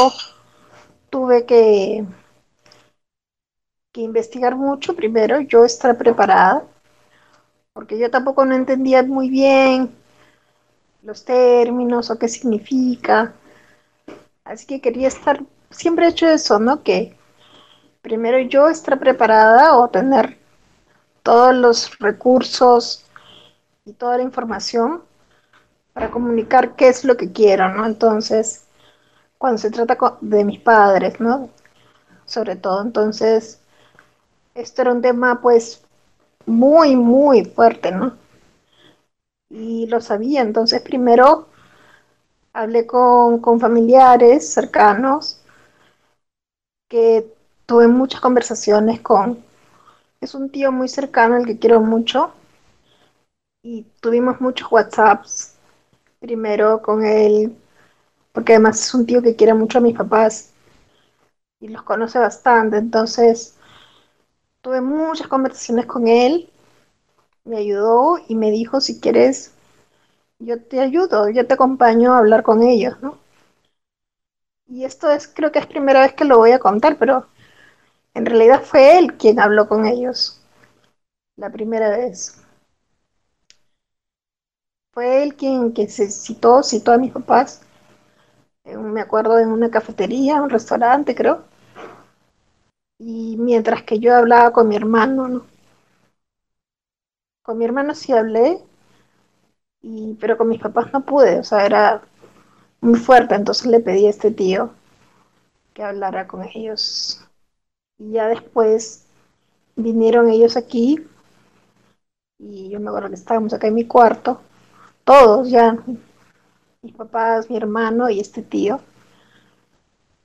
tuve 1.11 1.47
que, 1.47 2.05
que 3.93 4.01
investigar 4.01 4.57
mucho 4.57 4.97
primero, 4.97 5.41
yo 5.43 5.63
estar 5.67 5.99
preparada, 5.99 6.65
porque 7.73 7.99
yo 7.99 8.11
tampoco 8.11 8.45
no 8.45 8.55
entendía 8.55 9.03
muy 9.03 9.31
bien 9.31 9.91
los 11.03 11.25
términos 11.25 12.09
o 12.11 12.19
qué 12.21 12.29
significa. 12.29 13.35
Así 14.45 14.67
que 14.67 14.81
quería 14.81 15.09
estar, 15.09 15.43
siempre 15.71 16.07
he 16.07 16.11
hecho 16.11 16.29
eso, 16.29 16.59
¿no? 16.59 16.83
Que 16.83 17.17
primero 18.03 18.41
yo 18.41 18.69
estar 18.69 18.99
preparada 19.01 19.77
o 19.77 19.89
tener 19.91 20.39
todos 21.25 21.55
los 21.55 21.99
recursos 22.01 23.05
y 23.87 23.95
toda 23.95 24.19
la 24.19 24.25
información 24.25 25.03
para 25.95 26.11
comunicar 26.13 26.77
qué 26.77 26.89
es 26.89 27.05
lo 27.05 27.17
que 27.19 27.33
quiero, 27.33 27.71
¿no? 27.75 27.87
Entonces, 27.87 28.68
cuando 29.39 29.59
se 29.59 29.71
trata 29.71 29.97
de 30.21 30.45
mis 30.45 30.61
padres, 30.61 31.21
¿no? 31.21 31.51
Sobre 32.27 32.57
todo, 32.57 32.83
entonces, 32.83 33.61
esto 34.55 34.83
era 34.83 34.93
un 34.93 35.03
tema 35.03 35.41
pues 35.43 35.83
muy, 36.47 36.97
muy 36.97 37.45
fuerte, 37.47 37.93
¿no? 37.93 38.17
Y 39.51 39.87
lo 39.89 40.01
sabía, 40.01 40.41
entonces 40.41 40.81
primero 40.81 41.49
hablé 42.53 42.87
con, 42.87 43.39
con 43.41 43.59
familiares 43.59 44.53
cercanos, 44.53 45.41
que 46.89 47.35
tuve 47.65 47.89
muchas 47.89 48.21
conversaciones 48.21 49.01
con, 49.01 49.43
es 50.21 50.35
un 50.35 50.51
tío 50.51 50.73
muy 50.73 50.89
cercano, 50.89 51.37
el 51.37 51.47
que 51.47 51.59
quiero 51.59 51.81
mucho, 51.81 52.33
y 53.63 53.87
tuvimos 54.01 54.41
muchos 54.41 54.71
WhatsApps, 54.73 55.55
primero 56.21 56.83
con 56.83 57.05
él, 57.07 57.57
porque 58.39 58.53
además 58.53 58.81
es 58.81 58.95
un 58.95 59.05
tío 59.05 59.21
que 59.21 59.35
quiere 59.35 59.53
mucho 59.53 59.79
a 59.79 59.81
mis 59.81 59.97
papás 59.97 60.53
y 61.59 61.67
los 61.67 61.83
conoce 61.83 62.21
bastante, 62.21 62.77
entonces 62.77 63.57
tuve 64.63 64.81
muchas 64.81 65.27
conversaciones 65.27 65.87
con 65.87 66.07
él, 66.07 66.49
me 67.45 67.57
ayudó 67.57 68.21
y 68.29 68.37
me 68.37 68.53
dijo, 68.53 68.81
si 68.81 69.01
quieres, 69.01 69.55
yo 70.39 70.63
te 70.63 70.79
ayudo, 70.79 71.29
yo 71.31 71.49
te 71.49 71.55
acompaño 71.55 72.15
a 72.15 72.19
hablar 72.19 72.45
con 72.45 72.63
ellos, 72.63 72.95
¿no? 73.03 73.19
Y 74.69 74.85
esto 74.85 75.11
es, 75.11 75.27
creo 75.27 75.51
que 75.51 75.59
es 75.59 75.67
primera 75.67 76.03
vez 76.03 76.13
que 76.13 76.25
lo 76.25 76.39
voy 76.39 76.53
a 76.53 76.61
contar, 76.61 76.97
pero 76.97 77.27
en 78.15 78.25
realidad 78.25 78.63
fue 78.63 79.01
él 79.01 79.17
quien 79.17 79.41
habló 79.41 79.69
con 79.69 79.85
ellos, 79.85 80.41
la 81.37 81.51
primera 81.51 81.91
vez. 81.91 82.41
Fue 84.93 85.25
él 85.25 85.35
quien 85.35 85.73
que 85.73 85.89
se 85.89 86.09
citó, 86.09 86.63
citó 86.63 86.93
a 86.93 86.99
mis 86.99 87.11
papás 87.11 87.63
me 88.77 89.01
acuerdo 89.01 89.39
en 89.39 89.49
una 89.49 89.71
cafetería, 89.71 90.43
un 90.43 90.51
restaurante, 90.51 91.15
creo. 91.15 91.45
Y 93.01 93.37
mientras 93.39 93.83
que 93.83 93.99
yo 93.99 94.15
hablaba 94.15 94.53
con 94.53 94.69
mi 94.69 94.77
hermano, 94.77 95.27
¿no? 95.27 95.47
Con 97.43 97.59
mi 97.59 97.65
hermano 97.65 97.97
sí 97.97 98.13
hablé, 98.13 98.63
pero 100.21 100.37
con 100.37 100.49
mis 100.49 100.61
papás 100.61 100.93
no 100.93 101.05
pude, 101.05 101.39
o 101.41 101.45
sea, 101.45 101.65
era 101.67 102.03
muy 102.81 102.99
fuerte, 102.99 103.35
entonces 103.37 103.67
le 103.67 103.81
pedí 103.81 104.07
a 104.07 104.11
este 104.11 104.31
tío 104.33 104.71
que 105.75 105.83
hablara 105.83 106.27
con 106.27 106.43
ellos. 106.45 107.23
Y 107.99 108.13
ya 108.13 108.29
después 108.29 109.07
vinieron 109.77 110.31
ellos 110.31 110.57
aquí, 110.57 111.07
y 112.39 112.71
yo 112.71 112.81
me 112.81 112.89
acuerdo 112.89 113.09
que 113.11 113.15
estábamos 113.17 113.53
acá 113.53 113.67
en 113.69 113.75
mi 113.75 113.85
cuarto, 113.87 114.41
todos 115.05 115.51
ya, 115.51 115.79
mis 116.83 116.93
papás, 116.93 117.49
mi 117.51 117.57
hermano 117.57 118.11
y 118.11 118.19
este 118.19 118.43
tío. 118.43 118.81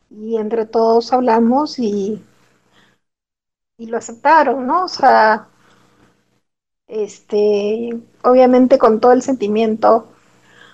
Y 0.09 0.37
entre 0.37 0.65
todos 0.65 1.11
hablamos 1.11 1.77
y, 1.77 2.23
y 3.77 3.85
lo 3.85 3.97
aceptaron, 3.99 4.65
¿no? 4.65 4.85
O 4.85 4.87
sea, 4.87 5.47
este, 6.87 7.89
obviamente 8.23 8.77
con 8.77 8.99
todo 8.99 9.11
el 9.13 9.21
sentimiento 9.21 10.07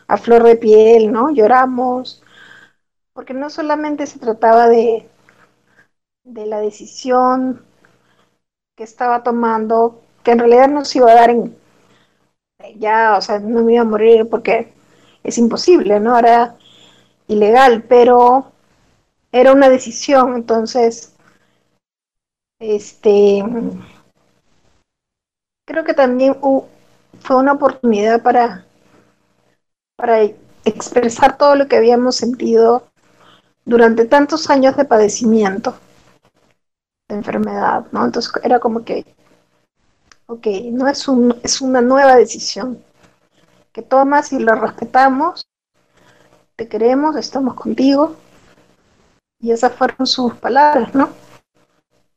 a 0.07 0.17
flor 0.17 0.43
de 0.43 0.55
piel, 0.57 1.11
¿no? 1.11 1.31
Lloramos, 1.31 2.23
porque 3.13 3.33
no 3.35 3.49
solamente 3.51 4.07
se 4.07 4.19
trataba 4.19 4.67
de, 4.69 5.09
de 6.23 6.45
la 6.45 6.61
decisión 6.61 7.65
que 8.75 8.83
estaba 8.83 9.21
tomando, 9.21 10.01
que 10.23 10.31
en 10.31 10.39
realidad 10.39 10.69
no 10.69 10.83
se 10.83 10.97
iba 10.97 11.11
a 11.11 11.15
dar 11.15 11.29
en 11.29 11.55
ya, 12.77 13.17
o 13.17 13.21
sea, 13.21 13.39
no 13.39 13.63
me 13.63 13.73
iba 13.73 13.81
a 13.81 13.85
morir 13.85 14.29
porque 14.29 14.73
es 15.23 15.37
imposible, 15.37 15.99
¿no? 15.99 16.17
Era 16.17 16.55
ilegal, 17.27 17.83
pero 17.83 18.51
era 19.31 19.53
una 19.53 19.69
decisión, 19.69 20.35
entonces, 20.35 21.13
este, 22.59 23.43
creo 25.65 25.83
que 25.83 25.93
también 25.93 26.35
fue 27.19 27.35
una 27.35 27.53
oportunidad 27.53 28.21
para, 28.23 28.65
para 29.95 30.23
expresar 30.65 31.37
todo 31.37 31.55
lo 31.55 31.67
que 31.67 31.77
habíamos 31.77 32.15
sentido 32.15 32.87
durante 33.65 34.05
tantos 34.05 34.49
años 34.49 34.75
de 34.75 34.85
padecimiento, 34.85 35.75
de 37.07 37.15
enfermedad, 37.15 37.85
¿no? 37.91 38.05
Entonces 38.05 38.31
era 38.43 38.59
como 38.59 38.83
que, 38.83 39.05
ok, 40.25 40.47
no 40.71 40.87
es, 40.87 41.07
un, 41.07 41.35
es 41.43 41.61
una 41.61 41.81
nueva 41.81 42.15
decisión 42.15 42.83
que 43.71 43.81
tomas 43.81 44.33
y 44.33 44.39
lo 44.39 44.55
respetamos. 44.55 45.45
Te 46.55 46.67
queremos, 46.67 47.15
estamos 47.15 47.53
contigo. 47.53 48.15
Y 49.39 49.51
esas 49.51 49.73
fueron 49.73 50.05
sus 50.05 50.33
palabras, 50.35 50.93
¿no? 50.93 51.09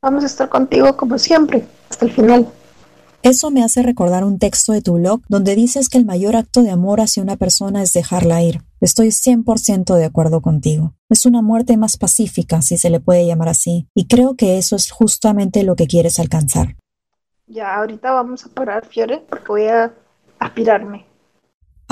Vamos 0.01 0.23
a 0.23 0.27
estar 0.27 0.49
contigo 0.49 0.97
como 0.97 1.17
siempre, 1.17 1.65
hasta 1.89 2.05
el 2.05 2.11
final. 2.11 2.47
Eso 3.23 3.51
me 3.51 3.63
hace 3.63 3.81
recordar 3.81 4.25
un 4.25 4.37
texto 4.37 4.73
de 4.73 4.81
tu 4.81 4.95
blog 4.95 5.21
donde 5.29 5.55
dices 5.55 5.87
que 5.87 5.97
el 5.97 6.05
mayor 6.05 6.35
acto 6.35 6.61
de 6.61 6.71
amor 6.71 6.99
hacia 6.99 7.23
una 7.23 7.37
persona 7.37 7.81
es 7.81 7.93
dejarla 7.93 8.43
ir. 8.43 8.63
Estoy 8.81 9.11
100% 9.11 9.95
de 9.95 10.03
acuerdo 10.03 10.41
contigo. 10.41 10.93
Es 11.07 11.25
una 11.25 11.41
muerte 11.41 11.77
más 11.77 11.95
pacífica, 11.95 12.61
si 12.61 12.75
se 12.75 12.89
le 12.89 12.99
puede 12.99 13.25
llamar 13.25 13.47
así, 13.47 13.87
y 13.95 14.07
creo 14.07 14.35
que 14.35 14.57
eso 14.57 14.75
es 14.75 14.91
justamente 14.91 15.63
lo 15.63 15.77
que 15.77 15.87
quieres 15.87 16.19
alcanzar. 16.19 16.75
Ya, 17.47 17.75
ahorita 17.75 18.11
vamos 18.11 18.45
a 18.45 18.49
parar, 18.49 18.85
Fiore, 18.85 19.19
porque 19.29 19.47
voy 19.47 19.67
a 19.67 19.93
aspirarme. 20.39 21.05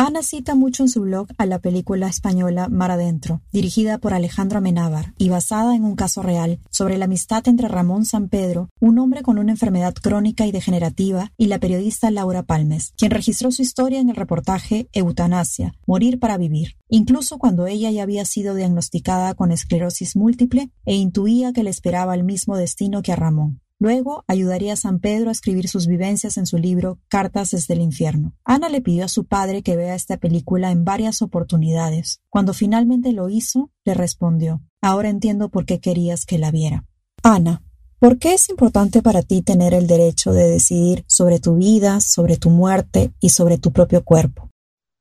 Ana 0.04 0.24
cita 0.24 0.56
mucho 0.56 0.82
en 0.82 0.90
su 0.90 1.02
blog 1.02 1.28
a 1.38 1.46
la 1.46 1.60
película 1.60 2.08
española 2.08 2.70
Mar 2.70 2.90
Adentro, 2.90 3.44
dirigida 3.52 4.00
por 4.00 4.16
Alejandro 4.16 4.58
Amenábar 4.58 5.14
y 5.20 5.30
basada 5.30 5.76
en 5.76 5.86
un 5.86 5.96
caso 5.96 6.24
real 6.24 6.60
sobre 6.72 6.98
la 6.98 7.06
amistad 7.06 7.48
entre 7.48 7.68
Ramón 7.68 8.06
San 8.06 8.28
Pedro, 8.28 8.70
un 8.80 8.98
hombre 8.98 9.22
con 9.22 9.38
una 9.38 9.52
enfermedad 9.52 9.94
crónica 9.94 10.48
y 10.48 10.52
degenerativa, 10.52 11.32
y 11.38 11.46
la 11.46 11.60
periodista 11.60 12.10
Laura 12.10 12.42
Palmes, 12.42 12.96
quien 12.98 13.12
registró 13.12 13.52
su 13.52 13.62
historia 13.62 14.00
en 14.00 14.10
el 14.10 14.16
reportaje 14.16 14.90
Eutanasia, 14.92 15.76
Morir 15.86 16.18
para 16.18 16.40
Vivir, 16.40 16.78
incluso 16.90 17.38
cuando 17.38 17.68
ella 17.68 17.92
ya 17.92 18.02
había 18.02 18.26
sido 18.26 18.56
diagnosticada 18.56 19.36
con 19.36 19.52
esclerosis 19.52 20.16
múltiple 20.16 20.72
e 20.84 20.96
intuía 20.96 21.54
que 21.54 21.62
le 21.62 21.70
esperaba 21.70 22.16
el 22.16 22.24
mismo 22.24 22.58
destino 22.58 23.04
que 23.04 23.12
a 23.12 23.18
Ramón. 23.18 23.62
Luego 23.82 24.24
ayudaría 24.28 24.74
a 24.74 24.76
San 24.76 25.00
Pedro 25.00 25.30
a 25.30 25.32
escribir 25.32 25.68
sus 25.68 25.88
vivencias 25.88 26.38
en 26.38 26.46
su 26.46 26.60
libro 26.60 27.00
Cartas 27.08 27.50
desde 27.50 27.74
el 27.74 27.82
infierno. 27.82 28.34
Ana 28.46 28.70
le 28.70 28.80
pidió 28.80 29.06
a 29.06 29.08
su 29.08 29.26
padre 29.26 29.64
que 29.64 29.76
vea 29.76 29.96
esta 29.96 30.18
película 30.18 30.70
en 30.70 30.86
varias 30.86 31.24
oportunidades. 31.24 32.22
Cuando 32.30 32.54
finalmente 32.54 33.12
lo 33.12 33.28
hizo, 33.28 33.72
le 33.84 33.96
respondió 33.96 34.62
Ahora 34.84 35.10
entiendo 35.10 35.50
por 35.50 35.66
qué 35.66 35.80
querías 35.80 36.28
que 36.28 36.38
la 36.38 36.52
viera. 36.52 36.86
Ana, 37.24 37.64
¿por 37.98 38.20
qué 38.20 38.36
es 38.36 38.50
importante 38.50 39.02
para 39.02 39.24
ti 39.24 39.42
tener 39.42 39.74
el 39.74 39.88
derecho 39.88 40.32
de 40.32 40.48
decidir 40.48 41.04
sobre 41.08 41.40
tu 41.40 41.56
vida, 41.56 42.02
sobre 42.02 42.38
tu 42.38 42.52
muerte 42.52 43.16
y 43.20 43.30
sobre 43.30 43.58
tu 43.58 43.74
propio 43.74 44.06
cuerpo? 44.06 44.52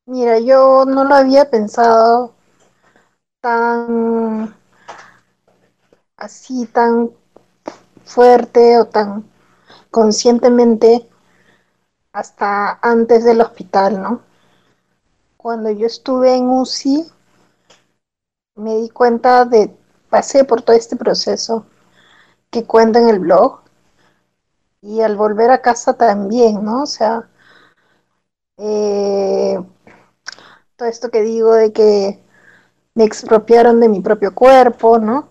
Mira, 0.06 0.38
yo 0.38 0.86
no 0.86 1.04
lo 1.04 1.14
había 1.14 1.50
pensado 1.50 2.32
tan 3.42 4.54
así, 6.16 6.64
tan 6.64 7.10
fuerte 8.10 8.78
o 8.78 8.86
tan 8.86 9.24
conscientemente 9.90 11.08
hasta 12.12 12.78
antes 12.82 13.24
del 13.24 13.40
hospital, 13.40 14.02
¿no? 14.02 14.22
Cuando 15.36 15.70
yo 15.70 15.86
estuve 15.86 16.34
en 16.34 16.48
UCI, 16.48 17.10
me 18.56 18.76
di 18.76 18.90
cuenta 18.90 19.44
de, 19.44 19.74
pasé 20.10 20.44
por 20.44 20.62
todo 20.62 20.76
este 20.76 20.96
proceso 20.96 21.66
que 22.50 22.64
cuenta 22.64 22.98
en 22.98 23.08
el 23.08 23.20
blog. 23.20 23.60
Y 24.82 25.02
al 25.02 25.16
volver 25.16 25.50
a 25.50 25.62
casa 25.62 25.94
también, 25.94 26.64
¿no? 26.64 26.82
O 26.82 26.86
sea, 26.86 27.28
eh, 28.56 29.58
todo 30.76 30.88
esto 30.88 31.10
que 31.10 31.22
digo 31.22 31.54
de 31.54 31.72
que 31.72 32.22
me 32.94 33.04
expropiaron 33.04 33.80
de 33.80 33.88
mi 33.88 34.00
propio 34.00 34.34
cuerpo, 34.34 34.98
¿no? 34.98 35.28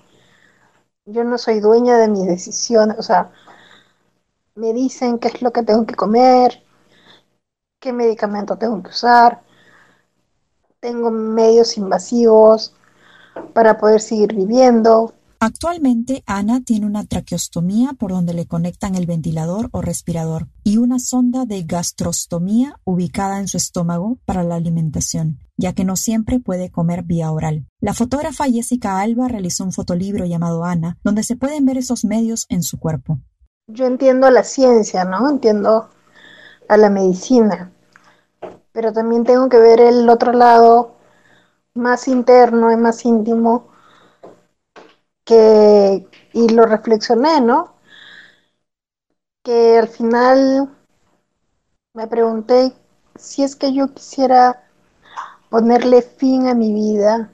Yo 1.12 1.26
no 1.26 1.38
soy 1.38 1.60
dueña 1.60 1.98
de 1.98 2.08
mis 2.08 2.26
decisiones, 2.26 2.98
o 2.98 3.04
sea, 3.04 3.32
me 4.54 4.74
dicen 4.74 5.18
qué 5.18 5.30
es 5.30 5.42
lo 5.42 5.52
que 5.52 5.64
tengo 5.64 5.88
que 5.88 5.96
comer, 5.96 6.62
qué 7.80 7.92
medicamento 7.92 8.58
tengo 8.58 8.82
que 8.84 8.90
usar, 8.92 9.42
tengo 10.82 11.12
medios 11.12 11.78
invasivos 11.78 12.74
para 13.54 13.78
poder 13.78 14.02
seguir 14.02 14.36
viviendo, 14.36 15.14
Actualmente, 15.42 16.22
Ana 16.26 16.60
tiene 16.66 16.86
una 16.86 17.06
traqueostomía 17.06 17.94
por 17.94 18.12
donde 18.12 18.34
le 18.34 18.46
conectan 18.46 18.96
el 18.96 19.06
ventilador 19.06 19.70
o 19.72 19.82
respirador 19.82 20.48
y 20.66 20.76
una 20.76 21.00
sonda 21.00 21.46
de 21.46 21.64
gastrostomía 21.64 22.78
ubicada 22.84 23.40
en 23.40 23.48
su 23.48 23.56
estómago 23.56 24.18
para 24.26 24.44
la 24.44 24.56
alimentación, 24.56 25.40
ya 25.56 25.72
que 25.72 25.86
no 25.86 25.96
siempre 25.96 26.42
puede 26.42 26.72
comer 26.72 27.04
vía 27.04 27.32
oral. 27.32 27.66
La 27.80 27.94
fotógrafa 27.94 28.50
Jessica 28.50 29.00
Alba 29.00 29.30
realizó 29.30 29.64
un 29.64 29.72
fotolibro 29.72 30.26
llamado 30.26 30.66
Ana, 30.66 30.98
donde 31.06 31.24
se 31.24 31.38
pueden 31.38 31.66
ver 31.66 31.78
esos 31.78 32.04
medios 32.04 32.46
en 32.50 32.62
su 32.62 32.78
cuerpo. 32.78 33.20
Yo 33.68 33.86
entiendo 33.86 34.30
la 34.32 34.44
ciencia, 34.44 35.06
¿no? 35.06 35.30
Entiendo 35.30 35.88
a 36.68 36.76
la 36.76 36.90
medicina, 36.90 37.72
pero 38.74 38.92
también 38.92 39.24
tengo 39.24 39.48
que 39.48 39.58
ver 39.58 39.80
el 39.80 40.10
otro 40.10 40.34
lado 40.34 40.98
más 41.76 42.10
interno 42.10 42.74
y 42.74 42.76
más 42.76 43.06
íntimo 43.06 43.69
y 45.36 46.50
lo 46.50 46.66
reflexioné, 46.66 47.42
¿no? 47.42 47.76
Que 49.44 49.78
al 49.78 49.88
final 49.88 50.70
me 51.94 52.08
pregunté 52.08 52.74
si 53.16 53.44
es 53.44 53.56
que 53.56 53.74
yo 53.74 53.94
quisiera 53.94 54.64
ponerle 55.50 56.02
fin 56.02 56.48
a 56.48 56.56
mi 56.56 56.74
vida 56.74 57.32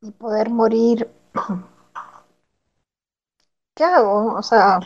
y 0.00 0.10
poder 0.12 0.50
morir, 0.50 1.10
¿qué 3.74 3.84
hago? 3.84 4.34
O 4.34 4.42
sea, 4.42 4.80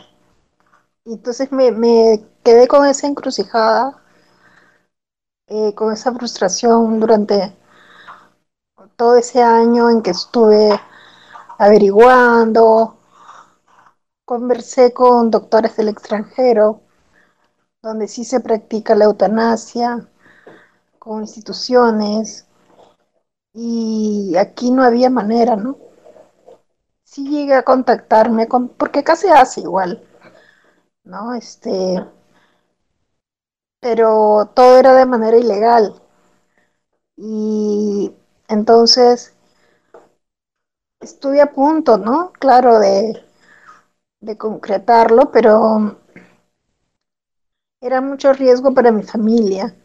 entonces 1.05 1.51
me, 1.51 2.23
quedé 2.43 2.67
con 2.67 2.85
esa 2.85 3.07
encrucijada, 3.07 4.01
eh, 5.47 5.73
con 5.75 5.93
esa 5.93 6.13
frustración 6.13 6.99
durante 6.99 7.55
todo 8.95 9.17
ese 9.17 9.41
año 9.41 9.89
en 9.89 10.01
que 10.01 10.11
estuve 10.11 10.79
averiguando, 11.57 12.97
conversé 14.25 14.93
con 14.93 15.31
doctores 15.31 15.77
del 15.77 15.87
extranjero, 15.87 16.81
donde 17.81 18.09
sí 18.09 18.25
se 18.25 18.41
practica 18.41 18.95
la 18.95 19.05
eutanasia, 19.05 20.09
con 20.99 21.21
instituciones, 21.21 22.47
y 23.55 24.35
aquí 24.37 24.69
no 24.69 24.83
había 24.83 25.09
manera, 25.09 25.55
¿no? 25.55 25.77
Sí 27.05 27.27
llegué 27.29 27.53
a 27.53 27.63
contactarme, 27.63 28.49
con, 28.49 28.67
porque 28.67 29.01
casi 29.01 29.29
hace 29.29 29.61
igual, 29.61 30.03
¿no? 31.05 31.33
Este, 31.35 32.03
pero 33.79 34.51
todo 34.53 34.77
era 34.77 34.93
de 34.93 35.05
manera 35.05 35.37
ilegal. 35.37 36.01
Y 37.17 38.13
entonces 38.47 39.34
estuve 41.05 41.41
a 41.41 41.53
punto, 41.53 41.97
¿no? 41.97 42.31
Claro, 42.33 42.79
de, 42.79 43.23
de 44.19 44.37
concretarlo, 44.37 45.31
pero 45.31 45.97
era 47.79 48.01
mucho 48.01 48.33
riesgo 48.33 48.73
para 48.73 48.91
mi 48.91 49.03
familia 49.03 49.75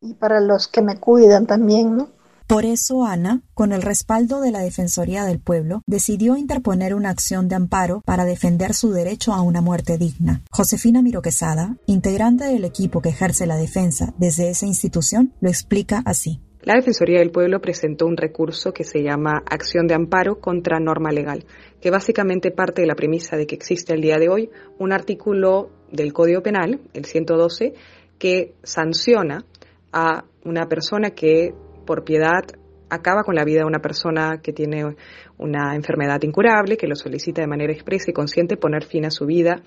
y 0.00 0.14
para 0.14 0.40
los 0.40 0.68
que 0.68 0.82
me 0.82 0.98
cuidan 0.98 1.46
también, 1.46 1.96
¿no? 1.96 2.08
Por 2.46 2.66
eso 2.66 3.06
Ana, 3.06 3.40
con 3.54 3.72
el 3.72 3.80
respaldo 3.80 4.42
de 4.42 4.50
la 4.50 4.60
Defensoría 4.60 5.24
del 5.24 5.40
Pueblo, 5.40 5.80
decidió 5.86 6.36
interponer 6.36 6.94
una 6.94 7.08
acción 7.08 7.48
de 7.48 7.54
amparo 7.54 8.02
para 8.04 8.26
defender 8.26 8.74
su 8.74 8.92
derecho 8.92 9.32
a 9.32 9.40
una 9.40 9.62
muerte 9.62 9.96
digna. 9.96 10.42
Josefina 10.50 11.00
Miroquesada, 11.00 11.78
integrante 11.86 12.44
del 12.44 12.66
equipo 12.66 13.00
que 13.00 13.08
ejerce 13.08 13.46
la 13.46 13.56
defensa 13.56 14.12
desde 14.18 14.50
esa 14.50 14.66
institución, 14.66 15.32
lo 15.40 15.48
explica 15.48 16.02
así. 16.04 16.42
La 16.64 16.76
Defensoría 16.76 17.18
del 17.18 17.30
Pueblo 17.30 17.60
presentó 17.60 18.06
un 18.06 18.16
recurso 18.16 18.72
que 18.72 18.84
se 18.84 19.02
llama 19.02 19.42
Acción 19.44 19.86
de 19.86 19.92
Amparo 19.92 20.40
contra 20.40 20.80
Norma 20.80 21.10
Legal, 21.10 21.44
que 21.78 21.90
básicamente 21.90 22.52
parte 22.52 22.80
de 22.80 22.88
la 22.88 22.94
premisa 22.94 23.36
de 23.36 23.46
que 23.46 23.54
existe 23.54 23.92
al 23.92 24.00
día 24.00 24.16
de 24.16 24.30
hoy 24.30 24.50
un 24.78 24.90
artículo 24.90 25.68
del 25.92 26.14
Código 26.14 26.42
Penal, 26.42 26.80
el 26.94 27.04
112, 27.04 27.74
que 28.18 28.54
sanciona 28.62 29.44
a 29.92 30.24
una 30.42 30.66
persona 30.66 31.10
que 31.10 31.52
por 31.84 32.02
piedad 32.02 32.44
acaba 32.88 33.24
con 33.24 33.34
la 33.34 33.44
vida 33.44 33.60
de 33.60 33.66
una 33.66 33.80
persona 33.80 34.40
que 34.42 34.54
tiene 34.54 34.96
una 35.36 35.74
enfermedad 35.74 36.22
incurable, 36.22 36.78
que 36.78 36.86
lo 36.86 36.96
solicita 36.96 37.42
de 37.42 37.46
manera 37.46 37.74
expresa 37.74 38.10
y 38.10 38.14
consciente 38.14 38.56
poner 38.56 38.84
fin 38.84 39.04
a 39.04 39.10
su 39.10 39.26
vida 39.26 39.62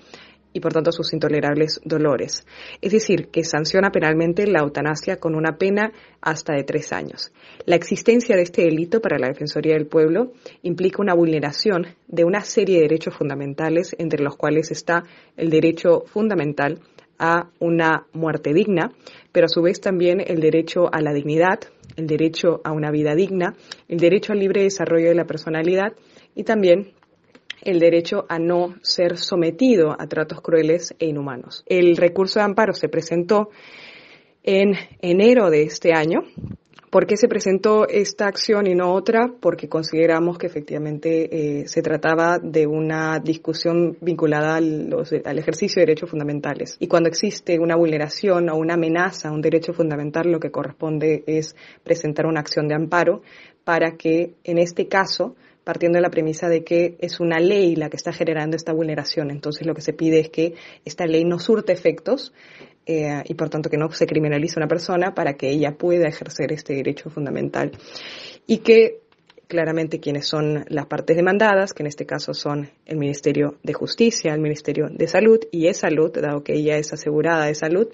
y 0.52 0.60
por 0.60 0.72
tanto 0.72 0.92
sus 0.92 1.12
intolerables 1.12 1.80
dolores. 1.84 2.46
Es 2.80 2.92
decir, 2.92 3.28
que 3.28 3.44
sanciona 3.44 3.90
penalmente 3.90 4.46
la 4.46 4.60
eutanasia 4.60 5.16
con 5.16 5.34
una 5.34 5.56
pena 5.56 5.92
hasta 6.20 6.54
de 6.54 6.64
tres 6.64 6.92
años. 6.92 7.32
La 7.66 7.76
existencia 7.76 8.36
de 8.36 8.42
este 8.42 8.62
delito 8.62 9.00
para 9.00 9.18
la 9.18 9.28
Defensoría 9.28 9.74
del 9.74 9.86
Pueblo 9.86 10.32
implica 10.62 11.02
una 11.02 11.14
vulneración 11.14 11.86
de 12.06 12.24
una 12.24 12.42
serie 12.42 12.76
de 12.76 12.82
derechos 12.82 13.16
fundamentales, 13.16 13.94
entre 13.98 14.22
los 14.22 14.36
cuales 14.36 14.70
está 14.70 15.04
el 15.36 15.50
derecho 15.50 16.04
fundamental 16.06 16.80
a 17.18 17.50
una 17.58 18.06
muerte 18.12 18.52
digna, 18.52 18.92
pero 19.32 19.46
a 19.46 19.48
su 19.48 19.60
vez 19.60 19.80
también 19.80 20.22
el 20.24 20.40
derecho 20.40 20.88
a 20.92 21.00
la 21.00 21.12
dignidad, 21.12 21.60
el 21.96 22.06
derecho 22.06 22.60
a 22.64 22.72
una 22.72 22.90
vida 22.90 23.14
digna, 23.14 23.56
el 23.88 23.98
derecho 23.98 24.32
al 24.32 24.38
libre 24.38 24.62
desarrollo 24.62 25.08
de 25.08 25.14
la 25.14 25.26
personalidad 25.26 25.94
y 26.34 26.44
también 26.44 26.92
el 27.68 27.80
derecho 27.80 28.24
a 28.30 28.38
no 28.38 28.76
ser 28.80 29.18
sometido 29.18 29.92
a 29.92 30.06
tratos 30.06 30.40
crueles 30.40 30.94
e 30.98 31.06
inhumanos. 31.06 31.64
El 31.66 31.98
recurso 31.98 32.38
de 32.38 32.46
amparo 32.46 32.72
se 32.72 32.88
presentó 32.88 33.50
en 34.42 34.72
enero 35.02 35.50
de 35.50 35.64
este 35.64 35.92
año. 35.92 36.20
¿Por 36.90 37.06
qué 37.06 37.18
se 37.18 37.28
presentó 37.28 37.86
esta 37.86 38.26
acción 38.26 38.66
y 38.66 38.74
no 38.74 38.94
otra? 38.94 39.30
Porque 39.38 39.68
consideramos 39.68 40.38
que 40.38 40.46
efectivamente 40.46 41.60
eh, 41.60 41.68
se 41.68 41.82
trataba 41.82 42.38
de 42.38 42.66
una 42.66 43.18
discusión 43.18 43.98
vinculada 44.00 44.56
al, 44.56 44.88
al, 45.26 45.38
ejercicio 45.38 45.80
de 45.80 45.86
derechos 45.88 46.08
fundamentales. 46.08 46.78
Y 46.80 46.86
cuando 46.86 47.10
existe 47.10 47.58
una 47.58 47.76
vulneración 47.76 48.48
o 48.48 48.56
una 48.56 48.74
amenaza 48.74 49.28
a 49.28 49.32
un 49.32 49.42
derecho 49.42 49.74
fundamental, 49.74 50.32
lo 50.32 50.40
que 50.40 50.50
corresponde 50.50 51.24
es 51.26 51.54
presentar 51.84 52.24
una 52.24 52.40
acción 52.40 52.66
de 52.66 52.76
amparo 52.76 53.20
para 53.64 53.98
que, 53.98 54.32
en 54.44 54.56
este 54.56 54.88
caso, 54.88 55.36
partiendo 55.68 55.98
de 55.98 56.00
la 56.00 56.08
premisa 56.08 56.48
de 56.48 56.64
que 56.64 56.96
es 56.98 57.20
una 57.20 57.38
ley 57.40 57.76
la 57.76 57.90
que 57.90 57.98
está 57.98 58.10
generando 58.10 58.56
esta 58.56 58.72
vulneración. 58.72 59.30
Entonces 59.30 59.66
lo 59.66 59.74
que 59.74 59.82
se 59.82 59.92
pide 59.92 60.18
es 60.18 60.30
que 60.30 60.54
esta 60.86 61.04
ley 61.04 61.26
no 61.26 61.38
surte 61.38 61.74
efectos 61.74 62.32
eh, 62.86 63.22
y 63.26 63.34
por 63.34 63.50
tanto 63.50 63.68
que 63.68 63.76
no 63.76 63.90
se 63.90 64.06
criminalice 64.06 64.54
a 64.56 64.60
una 64.60 64.66
persona 64.66 65.14
para 65.14 65.34
que 65.34 65.50
ella 65.50 65.76
pueda 65.76 66.08
ejercer 66.08 66.52
este 66.52 66.72
derecho 66.72 67.10
fundamental. 67.10 67.72
Y 68.46 68.60
que 68.60 69.00
claramente 69.46 70.00
quienes 70.00 70.26
son 70.26 70.64
las 70.68 70.86
partes 70.86 71.18
demandadas, 71.18 71.74
que 71.74 71.82
en 71.82 71.88
este 71.88 72.06
caso 72.06 72.32
son 72.32 72.70
el 72.86 72.96
Ministerio 72.96 73.56
de 73.62 73.74
Justicia, 73.74 74.32
el 74.32 74.40
Ministerio 74.40 74.88
de 74.90 75.06
Salud 75.06 75.40
y 75.52 75.66
es 75.66 75.76
Salud, 75.76 76.10
dado 76.18 76.42
que 76.42 76.54
ella 76.54 76.78
es 76.78 76.94
asegurada 76.94 77.44
de 77.44 77.54
salud, 77.54 77.88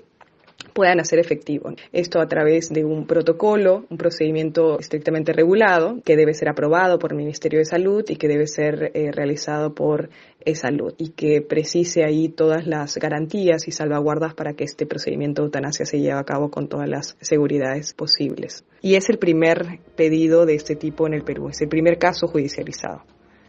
puedan 0.74 1.00
hacer 1.00 1.18
efectivo. 1.18 1.70
Esto 1.92 2.20
a 2.20 2.26
través 2.26 2.68
de 2.68 2.84
un 2.84 3.06
protocolo, 3.06 3.86
un 3.88 3.96
procedimiento 3.96 4.78
estrictamente 4.78 5.32
regulado 5.32 6.00
que 6.04 6.16
debe 6.16 6.34
ser 6.34 6.50
aprobado 6.50 6.98
por 6.98 7.12
el 7.12 7.18
Ministerio 7.18 7.60
de 7.60 7.64
Salud 7.64 8.04
y 8.08 8.16
que 8.16 8.28
debe 8.28 8.46
ser 8.46 8.90
eh, 8.92 9.10
realizado 9.12 9.74
por 9.74 10.10
salud 10.54 10.92
y 10.98 11.10
que 11.10 11.40
precise 11.40 12.04
ahí 12.04 12.28
todas 12.28 12.66
las 12.66 12.98
garantías 12.98 13.66
y 13.66 13.72
salvaguardas 13.72 14.34
para 14.34 14.52
que 14.52 14.64
este 14.64 14.84
procedimiento 14.84 15.40
de 15.40 15.46
eutanasia 15.46 15.86
se 15.86 15.98
lleve 15.98 16.18
a 16.18 16.24
cabo 16.24 16.50
con 16.50 16.68
todas 16.68 16.88
las 16.88 17.16
seguridades 17.20 17.94
posibles. 17.94 18.64
Y 18.82 18.96
es 18.96 19.08
el 19.08 19.18
primer 19.18 19.80
pedido 19.96 20.44
de 20.44 20.56
este 20.56 20.76
tipo 20.76 21.06
en 21.06 21.14
el 21.14 21.22
Perú, 21.22 21.48
es 21.48 21.62
el 21.62 21.68
primer 21.68 21.98
caso 21.98 22.28
judicializado. 22.28 23.02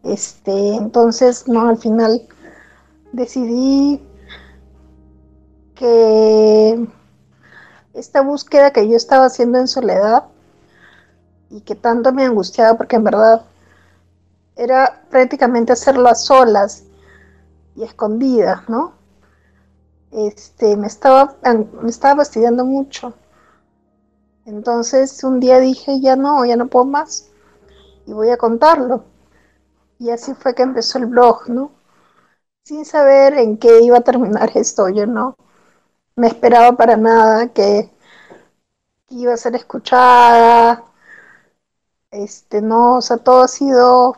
Este, 0.03 0.51
entonces, 0.51 1.47
no, 1.47 1.67
al 1.67 1.77
final 1.77 2.21
decidí 3.11 3.99
que 5.75 6.87
esta 7.95 8.21
búsqueda 8.21 8.71
que 8.71 8.87
yo 8.87 8.95
estaba 8.95 9.25
haciendo 9.25 9.57
en 9.59 9.67
soledad 9.67 10.25
y 11.49 11.61
que 11.61 11.75
tanto 11.75 12.11
me 12.13 12.25
angustiaba 12.25 12.77
porque 12.77 12.97
en 12.97 13.03
verdad 13.03 13.45
era 14.55 15.01
prácticamente 15.09 15.73
hacerlo 15.73 16.09
a 16.09 16.15
solas 16.15 16.83
y 17.75 17.83
escondidas, 17.83 18.67
¿no? 18.69 18.93
Este, 20.11 20.77
me 20.77 20.87
estaba, 20.87 21.35
me 21.81 21.89
estaba 21.89 22.17
fastidiando 22.17 22.65
mucho. 22.65 23.13
Entonces 24.45 25.23
un 25.23 25.39
día 25.41 25.59
dije, 25.59 25.99
ya 25.99 26.15
no, 26.15 26.45
ya 26.45 26.55
no 26.55 26.67
puedo 26.67 26.85
más 26.85 27.27
y 28.07 28.13
voy 28.13 28.29
a 28.29 28.37
contarlo. 28.37 29.05
Y 29.99 30.11
así 30.11 30.33
fue 30.35 30.55
que 30.55 30.63
empezó 30.63 30.99
el 30.99 31.07
blog, 31.07 31.49
¿no? 31.49 31.71
sin 32.63 32.83
saber 32.83 33.35
en 33.35 33.57
qué 33.57 33.81
iba 33.81 33.99
a 33.99 34.01
terminar 34.01 34.51
esto. 34.55 34.89
Yo 34.89 35.05
no 35.05 35.37
me 36.15 36.27
esperaba 36.27 36.75
para 36.77 36.97
nada 36.97 37.47
que, 37.53 37.91
iba 39.09 39.33
a 39.33 39.37
ser 39.37 39.55
escuchada. 39.55 40.83
Este, 42.11 42.61
no, 42.61 42.95
o 42.97 43.01
sea, 43.01 43.17
todo 43.17 43.41
ha 43.43 43.47
sido 43.47 44.17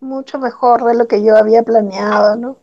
mucho 0.00 0.38
mejor 0.38 0.84
de 0.84 0.94
lo 0.94 1.06
que 1.08 1.22
yo 1.22 1.36
había 1.36 1.62
planeado, 1.62 2.36
¿no? 2.36 2.58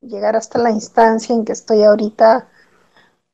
Llegar 0.00 0.36
hasta 0.36 0.58
la 0.58 0.70
instancia 0.70 1.34
en 1.34 1.44
que 1.44 1.52
estoy 1.52 1.82
ahorita 1.82 2.48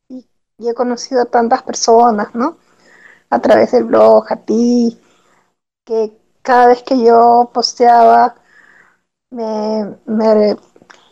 y, 0.09 0.27
he 0.59 0.75
conocido 0.75 1.23
a 1.23 1.27
tantas 1.27 1.63
personas, 1.63 2.35
¿no? 2.35 2.59
A 3.31 3.41
través 3.41 3.73
del 3.73 3.85
blog, 3.85 4.27
a 4.33 4.37
ti, 4.37 4.99
que 5.85 6.19
cada 6.43 6.69
vez 6.69 6.83
que 6.83 7.03
yo 7.03 7.51
posteaba 7.55 8.37
me, 9.31 9.99
me 10.07 10.57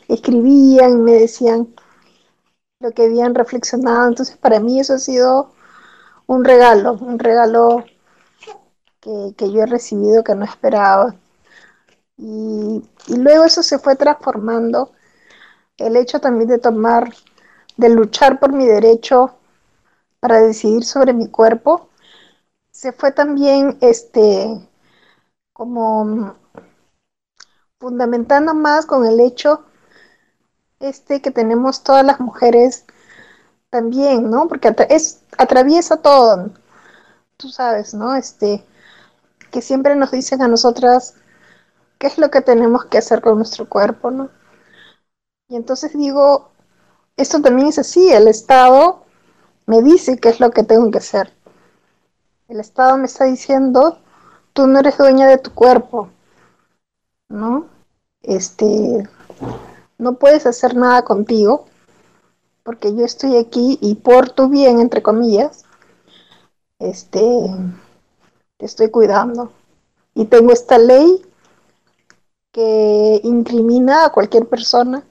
escribían, 0.08 1.04
me 1.04 1.12
decían 1.14 1.74
lo 2.82 2.92
que 2.92 3.04
habían 3.04 3.34
reflexionado. 3.34 4.08
Entonces 4.08 4.36
para 4.36 4.60
mí 4.60 4.80
eso 4.80 4.94
ha 4.94 4.98
sido 4.98 5.52
un 6.26 6.44
regalo, 6.44 6.94
un 6.94 7.18
regalo 7.18 7.84
que, 9.00 9.34
yo 9.38 9.62
he 9.62 9.66
recibido 9.66 10.24
que 10.24 10.34
no 10.34 10.44
esperaba. 10.44 11.14
Y, 12.16 12.82
y, 13.08 13.16
luego 13.16 13.44
eso 13.44 13.62
se 13.62 13.78
fue 13.78 13.96
transformando. 13.96 14.92
El 15.78 15.96
hecho 15.96 16.20
también 16.20 16.48
de 16.48 16.58
tomar, 16.58 17.12
de 17.76 17.88
luchar 17.88 18.38
por 18.38 18.52
mi 18.52 18.66
derecho 18.66 19.36
para 20.20 20.40
decidir 20.40 20.84
sobre 20.84 21.12
mi 21.12 21.28
cuerpo, 21.28 21.88
se 22.70 22.92
fue 22.92 23.12
también 23.12 23.78
este 23.80 24.68
como 25.52 26.36
fundamentando 27.78 28.54
más 28.54 28.86
con 28.86 29.06
el 29.06 29.20
hecho 29.20 29.64
este 30.82 31.22
que 31.22 31.30
tenemos 31.30 31.82
todas 31.82 32.04
las 32.04 32.20
mujeres 32.20 32.84
también, 33.70 34.30
¿no? 34.30 34.48
Porque 34.48 34.74
es, 34.90 35.22
atraviesa 35.38 35.96
todo, 35.96 36.50
tú 37.36 37.48
sabes, 37.48 37.94
¿no? 37.94 38.14
Este, 38.14 38.64
que 39.50 39.62
siempre 39.62 39.96
nos 39.96 40.10
dicen 40.10 40.42
a 40.42 40.48
nosotras 40.48 41.14
qué 41.98 42.08
es 42.08 42.18
lo 42.18 42.30
que 42.30 42.40
tenemos 42.40 42.84
que 42.86 42.98
hacer 42.98 43.22
con 43.22 43.36
nuestro 43.36 43.68
cuerpo, 43.68 44.10
¿no? 44.10 44.30
Y 45.48 45.56
entonces 45.56 45.92
digo, 45.96 46.50
esto 47.16 47.40
también 47.40 47.68
es 47.68 47.78
así, 47.78 48.10
el 48.12 48.28
Estado 48.28 49.04
me 49.66 49.82
dice 49.82 50.18
qué 50.18 50.30
es 50.30 50.40
lo 50.40 50.50
que 50.50 50.64
tengo 50.64 50.90
que 50.90 50.98
hacer. 50.98 51.32
El 52.48 52.60
Estado 52.60 52.98
me 52.98 53.06
está 53.06 53.24
diciendo, 53.24 53.98
tú 54.52 54.66
no 54.66 54.80
eres 54.80 54.98
dueña 54.98 55.28
de 55.28 55.38
tu 55.38 55.54
cuerpo, 55.54 56.08
¿no? 57.28 57.66
Este, 58.22 59.08
no 60.02 60.14
puedes 60.14 60.46
hacer 60.46 60.76
nada 60.76 61.02
contigo, 61.02 61.66
porque 62.62 62.94
yo 62.94 63.04
estoy 63.04 63.36
aquí 63.36 63.78
y 63.80 63.94
por 63.94 64.30
tu 64.30 64.48
bien, 64.48 64.80
entre 64.80 65.02
comillas, 65.02 65.64
este, 66.78 67.20
te 68.56 68.66
estoy 68.66 68.90
cuidando. 68.90 69.52
Y 70.14 70.26
tengo 70.26 70.52
esta 70.52 70.78
ley 70.78 71.22
que 72.52 73.20
incrimina 73.24 74.04
a 74.04 74.10
cualquier 74.10 74.46
persona 74.46 75.02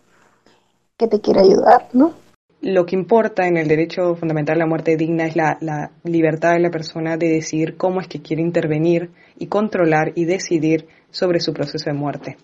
que 0.95 1.07
te 1.07 1.19
quiera 1.19 1.41
ayudar, 1.41 1.89
¿no? 1.93 2.13
Lo 2.61 2.85
que 2.85 2.95
importa 2.95 3.47
en 3.47 3.57
el 3.57 3.67
derecho 3.67 4.15
fundamental 4.15 4.57
a 4.57 4.59
la 4.59 4.65
muerte 4.67 4.95
digna 4.95 5.25
es 5.25 5.35
la, 5.35 5.91
libertad 6.03 6.53
de 6.53 6.59
la 6.59 6.69
persona 6.69 7.17
de 7.17 7.27
decidir 7.27 7.75
cómo 7.75 8.01
es 8.01 8.07
que 8.07 8.21
quiere 8.21 8.43
intervenir 8.43 9.09
y 9.39 9.47
controlar 9.47 10.11
y 10.13 10.25
decidir 10.25 10.87
sobre 11.09 11.39
su 11.39 11.53
proceso 11.53 11.89
de 11.89 11.93
muerte. 11.93 12.37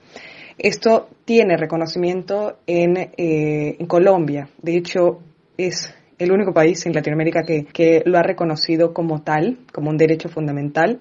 Esto 0.57 1.09
tiene 1.25 1.55
reconocimiento 1.57 2.57
en, 2.65 2.97
eh, 3.17 3.77
Colombia. 3.87 4.49
De 4.61 4.75
hecho, 4.75 5.19
es 5.57 5.93
el 6.17 6.31
único 6.31 6.53
país 6.53 6.85
en 6.85 6.93
Latinoamérica 6.93 7.43
que, 7.43 7.65
que, 7.65 8.01
lo 8.05 8.17
ha 8.17 8.23
reconocido 8.23 8.93
como 8.93 9.21
tal, 9.21 9.59
como 9.71 9.91
un 9.91 9.97
derecho 9.97 10.29
fundamental. 10.29 10.99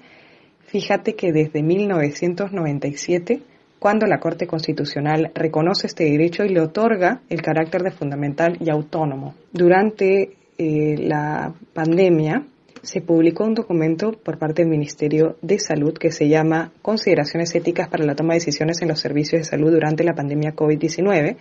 Fíjate 0.66 1.14
que 1.14 1.32
desde 1.32 1.62
1997, 1.62 3.40
cuando 3.78 4.06
la 4.06 4.18
Corte 4.18 4.46
Constitucional 4.46 5.30
reconoce 5.34 5.86
este 5.86 6.04
derecho 6.04 6.44
y 6.44 6.50
le 6.50 6.60
otorga 6.60 7.22
el 7.30 7.40
carácter 7.40 7.82
de 7.82 7.92
fundamental 7.92 8.58
y 8.60 8.68
autónomo. 8.68 9.34
Durante 9.52 10.36
eh, 10.58 10.96
la 10.98 11.54
pandemia, 11.72 12.44
se 12.82 13.00
publicó 13.00 13.44
un 13.44 13.54
documento 13.54 14.12
por 14.12 14.38
parte 14.38 14.62
del 14.62 14.70
Ministerio 14.70 15.36
de 15.42 15.58
Salud 15.58 15.94
que 15.94 16.12
se 16.12 16.28
llama 16.28 16.72
Consideraciones 16.82 17.54
éticas 17.54 17.88
para 17.88 18.04
la 18.04 18.14
toma 18.14 18.34
de 18.34 18.40
decisiones 18.40 18.80
en 18.82 18.88
los 18.88 19.00
servicios 19.00 19.40
de 19.40 19.44
salud 19.44 19.72
durante 19.72 20.04
la 20.04 20.14
pandemia 20.14 20.54
COVID-19, 20.54 21.36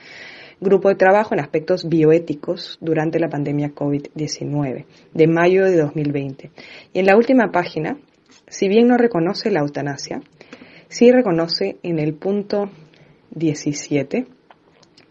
grupo 0.61 0.89
de 0.89 0.95
trabajo 0.95 1.33
en 1.33 1.41
aspectos 1.41 1.87
bioéticos 1.87 2.77
durante 2.81 3.19
la 3.19 3.29
pandemia 3.29 3.73
COVID-19, 3.73 4.85
de 5.13 5.27
mayo 5.27 5.65
de 5.65 5.77
2020. 5.77 6.51
Y 6.93 6.99
en 6.99 7.05
la 7.05 7.15
última 7.15 7.51
página, 7.51 7.97
si 8.47 8.67
bien 8.67 8.87
no 8.87 8.97
reconoce 8.97 9.51
la 9.51 9.59
eutanasia, 9.59 10.21
sí 10.87 11.11
reconoce 11.11 11.77
en 11.83 11.99
el 11.99 12.13
punto 12.13 12.69
17 13.31 14.27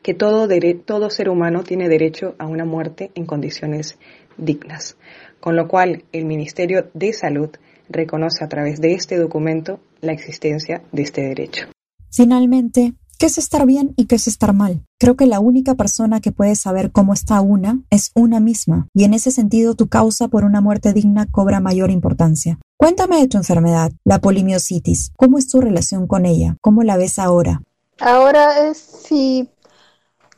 que 0.02 0.14
todo, 0.14 0.48
todo 0.84 1.10
ser 1.10 1.28
humano 1.30 1.62
tiene 1.62 1.88
derecho 1.88 2.34
a 2.38 2.46
una 2.46 2.64
muerte 2.64 3.10
en 3.14 3.24
condiciones 3.24 3.98
dignas 4.36 4.96
con 5.44 5.56
lo 5.56 5.68
cual 5.68 6.04
el 6.12 6.24
Ministerio 6.24 6.86
de 6.94 7.12
Salud 7.12 7.50
reconoce 7.90 8.42
a 8.42 8.48
través 8.48 8.80
de 8.80 8.94
este 8.94 9.18
documento 9.18 9.78
la 10.00 10.12
existencia 10.12 10.82
de 10.90 11.02
este 11.02 11.20
derecho. 11.20 11.66
Finalmente, 12.10 12.94
¿qué 13.18 13.26
es 13.26 13.36
estar 13.36 13.66
bien 13.66 13.92
y 13.94 14.06
qué 14.06 14.14
es 14.14 14.26
estar 14.26 14.54
mal? 14.54 14.80
Creo 14.98 15.16
que 15.16 15.26
la 15.26 15.40
única 15.40 15.74
persona 15.74 16.22
que 16.22 16.32
puede 16.32 16.54
saber 16.54 16.92
cómo 16.92 17.12
está 17.12 17.42
una 17.42 17.82
es 17.90 18.10
una 18.14 18.40
misma, 18.40 18.88
y 18.94 19.04
en 19.04 19.12
ese 19.12 19.30
sentido 19.30 19.74
tu 19.74 19.88
causa 19.88 20.28
por 20.28 20.44
una 20.44 20.62
muerte 20.62 20.94
digna 20.94 21.26
cobra 21.30 21.60
mayor 21.60 21.90
importancia. 21.90 22.58
Cuéntame 22.78 23.20
de 23.20 23.28
tu 23.28 23.36
enfermedad, 23.36 23.92
la 24.02 24.22
polimiositis. 24.22 25.12
¿Cómo 25.18 25.36
es 25.36 25.46
tu 25.46 25.60
relación 25.60 26.06
con 26.06 26.24
ella? 26.24 26.56
¿Cómo 26.62 26.84
la 26.84 26.96
ves 26.96 27.18
ahora? 27.18 27.60
Ahora 28.00 28.66
es 28.66 28.78
sí 28.78 29.50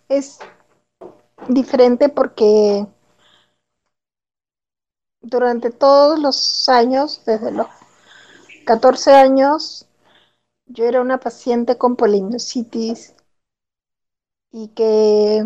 es 0.09 0.41
diferente 1.49 2.09
porque 2.09 2.89
durante 5.27 5.71
todos 5.71 6.19
los 6.21 6.69
años, 6.69 7.23
desde 7.27 7.51
los 7.51 7.67
14 8.65 9.13
años, 9.13 9.87
yo 10.67 10.85
era 10.85 11.01
una 11.01 11.19
paciente 11.19 11.79
con 11.79 11.97
polimiositis 11.97 13.15
y 14.53 14.69
que 14.69 15.45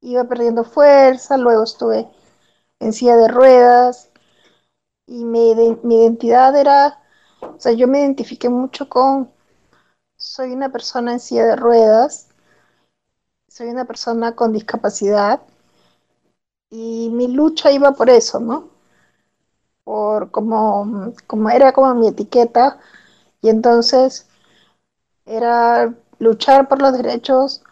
iba 0.00 0.24
perdiendo 0.24 0.64
fuerza, 0.64 1.36
luego 1.36 1.64
estuve 1.64 2.08
en 2.80 2.92
silla 2.92 3.16
de 3.16 3.28
ruedas 3.28 4.10
y 5.06 5.24
mi, 5.24 5.54
mi 5.82 5.96
identidad 6.02 6.56
era, 6.56 7.02
o 7.42 7.60
sea, 7.60 7.72
yo 7.72 7.88
me 7.88 8.00
identifiqué 8.00 8.48
mucho 8.48 8.88
con, 8.88 9.30
soy 10.16 10.52
una 10.52 10.70
persona 10.72 11.12
en 11.12 11.20
silla 11.20 11.46
de 11.46 11.56
ruedas, 11.56 12.28
soy 13.48 13.68
una 13.68 13.84
persona 13.84 14.34
con 14.34 14.52
discapacidad 14.52 15.40
y 16.74 17.08
mi 17.10 17.28
lucha 17.28 17.70
iba 17.70 17.92
por 17.92 18.10
eso, 18.10 18.40
¿no? 18.40 18.68
Por 19.84 20.30
como, 20.30 21.12
como 21.26 21.50
era 21.50 21.72
como 21.72 21.94
mi 21.94 22.08
etiqueta, 22.08 22.78
y 23.42 23.50
entonces 23.50 24.26
era 25.26 25.94
luchar 26.18 26.68
por 26.68 26.80
los 26.82 26.92
derechos 26.94 27.62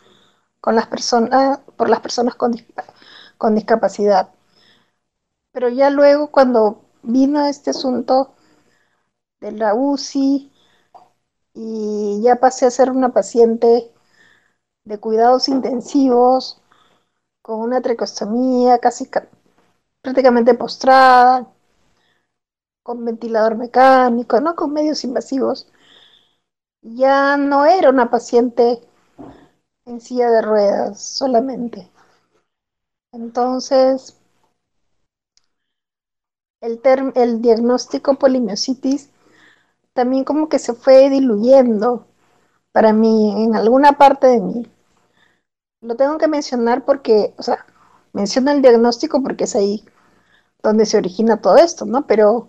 con 0.61 0.77
las 0.77 0.87
personas, 0.88 1.61
por 1.77 1.88
las 1.91 2.01
personas 2.01 2.35
con, 2.37 2.55
con 3.38 3.55
discapacidad. 3.57 4.31
Pero 5.53 5.69
ya 5.69 5.88
luego 5.88 6.33
cuando 6.33 6.83
vino 7.05 7.47
este 7.47 7.71
asunto 7.71 8.35
de 9.41 9.53
la 9.53 9.75
UCI 9.75 10.51
y 11.55 12.23
ya 12.23 12.37
pasé 12.37 12.67
a 12.67 12.71
ser 12.73 12.91
una 12.93 13.11
paciente 13.12 13.93
de 14.85 14.99
cuidados 15.01 15.49
intensivos, 15.49 16.62
con 17.42 17.61
una 17.61 17.81
tricostomía 17.83 18.78
casi 18.78 19.09
prácticamente 20.02 20.55
postrada, 20.55 21.48
con 22.85 23.05
ventilador 23.05 23.57
mecánico, 23.57 24.40
no 24.40 24.55
con 24.55 24.72
medios 24.72 25.02
invasivos. 25.02 25.66
Ya 26.83 27.37
no 27.38 27.64
era 27.64 27.88
una 27.88 28.11
paciente 28.11 28.83
en 29.87 30.00
silla 30.00 30.28
de 30.28 30.42
ruedas 30.42 31.00
solamente. 31.00 31.88
Entonces, 33.12 34.16
el, 36.62 36.81
el 37.14 37.42
diagnóstico 37.42 38.14
polimiositis 38.18 39.11
también 39.94 40.24
como 40.24 40.48
que 40.48 40.59
se 40.59 40.74
fue 40.74 41.11
diluyendo 41.11 42.07
para 42.72 42.92
mí 42.92 43.44
en 43.44 43.57
alguna 43.57 43.92
parte 43.98 44.28
de 44.28 44.40
mí 44.40 44.66
lo 45.83 45.97
tengo 45.97 46.16
que 46.18 46.29
mencionar 46.29 46.85
porque, 46.87 47.35
o 47.38 47.42
sea, 47.42 47.66
menciono 48.14 48.51
el 48.53 48.62
diagnóstico 48.62 49.23
porque 49.23 49.45
es 49.45 49.55
ahí 49.57 49.85
donde 50.62 50.87
se 50.87 50.99
origina 50.99 51.40
todo 51.42 51.57
esto, 51.59 51.87
¿no? 51.87 52.07
Pero 52.07 52.49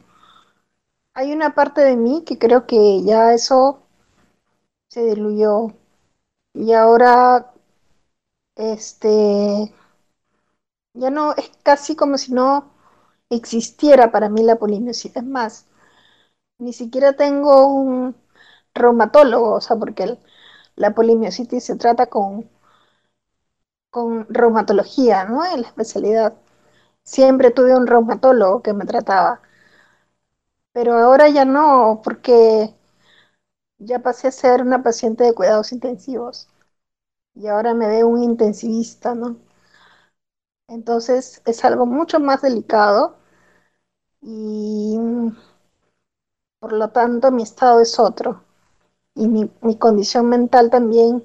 hay 1.15 1.31
una 1.33 1.55
parte 1.55 1.81
de 1.81 1.95
mí 1.97 2.23
que 2.23 2.37
creo 2.37 2.67
que 2.67 3.01
ya 3.03 3.33
eso 3.33 3.81
se 4.87 5.03
diluyó 5.03 5.73
Y 6.53 6.73
ahora, 6.73 7.53
este, 8.55 9.71
ya 10.93 11.09
no, 11.09 11.33
es 11.35 11.51
casi 11.63 11.95
como 11.95 12.17
si 12.17 12.33
no 12.33 12.71
existiera 13.29 14.11
para 14.11 14.29
mí 14.29 14.43
la 14.43 14.57
polimiositis. 14.57 15.17
Es 15.17 15.25
más, 15.25 15.67
ni 16.59 16.73
siquiera 16.73 17.13
tengo 17.15 17.67
un 17.67 18.15
reumatólogo, 18.75 19.53
o 19.55 19.61
sea, 19.61 19.77
porque 19.77 20.17
la 20.77 20.95
polimiositis 20.95 21.63
se 21.65 21.75
trata 21.77 22.07
con, 22.07 22.49
con 23.93 24.27
reumatología, 24.29 25.25
¿no? 25.25 25.45
En 25.45 25.61
la 25.63 25.69
especialidad. 25.69 26.35
Siempre 27.03 27.51
tuve 27.51 27.75
un 27.77 27.87
reumatólogo 27.87 28.61
que 28.63 28.73
me 28.73 28.85
trataba. 28.85 29.41
Pero 30.73 30.93
ahora 30.97 31.29
ya 31.29 31.45
no, 31.45 32.01
porque 32.03 32.75
ya 33.77 33.99
pasé 33.99 34.27
a 34.29 34.31
ser 34.31 34.63
una 34.63 34.81
paciente 34.81 35.23
de 35.23 35.35
cuidados 35.35 35.71
intensivos. 35.73 36.47
Y 37.35 37.47
ahora 37.47 37.73
me 37.75 37.87
ve 37.87 38.03
un 38.03 38.23
intensivista, 38.23 39.15
¿no? 39.15 39.37
Entonces 40.67 41.41
es 41.45 41.63
algo 41.63 41.85
mucho 41.85 42.19
más 42.19 42.41
delicado 42.41 43.15
y 44.23 44.97
por 46.59 46.73
lo 46.73 46.89
tanto 46.89 47.31
mi 47.31 47.43
estado 47.43 47.79
es 47.79 47.99
otro. 47.99 48.43
Y 49.15 49.27
mi, 49.29 49.51
mi 49.61 49.77
condición 49.77 50.29
mental 50.29 50.69
también 50.69 51.23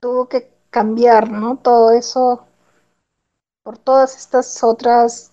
tuvo 0.00 0.28
que 0.28 0.52
cambiar, 0.70 1.30
¿no? 1.30 1.56
Todo 1.56 1.92
eso 1.92 2.46
por 3.62 3.78
todas 3.78 4.16
estas 4.16 4.62
otras 4.64 5.32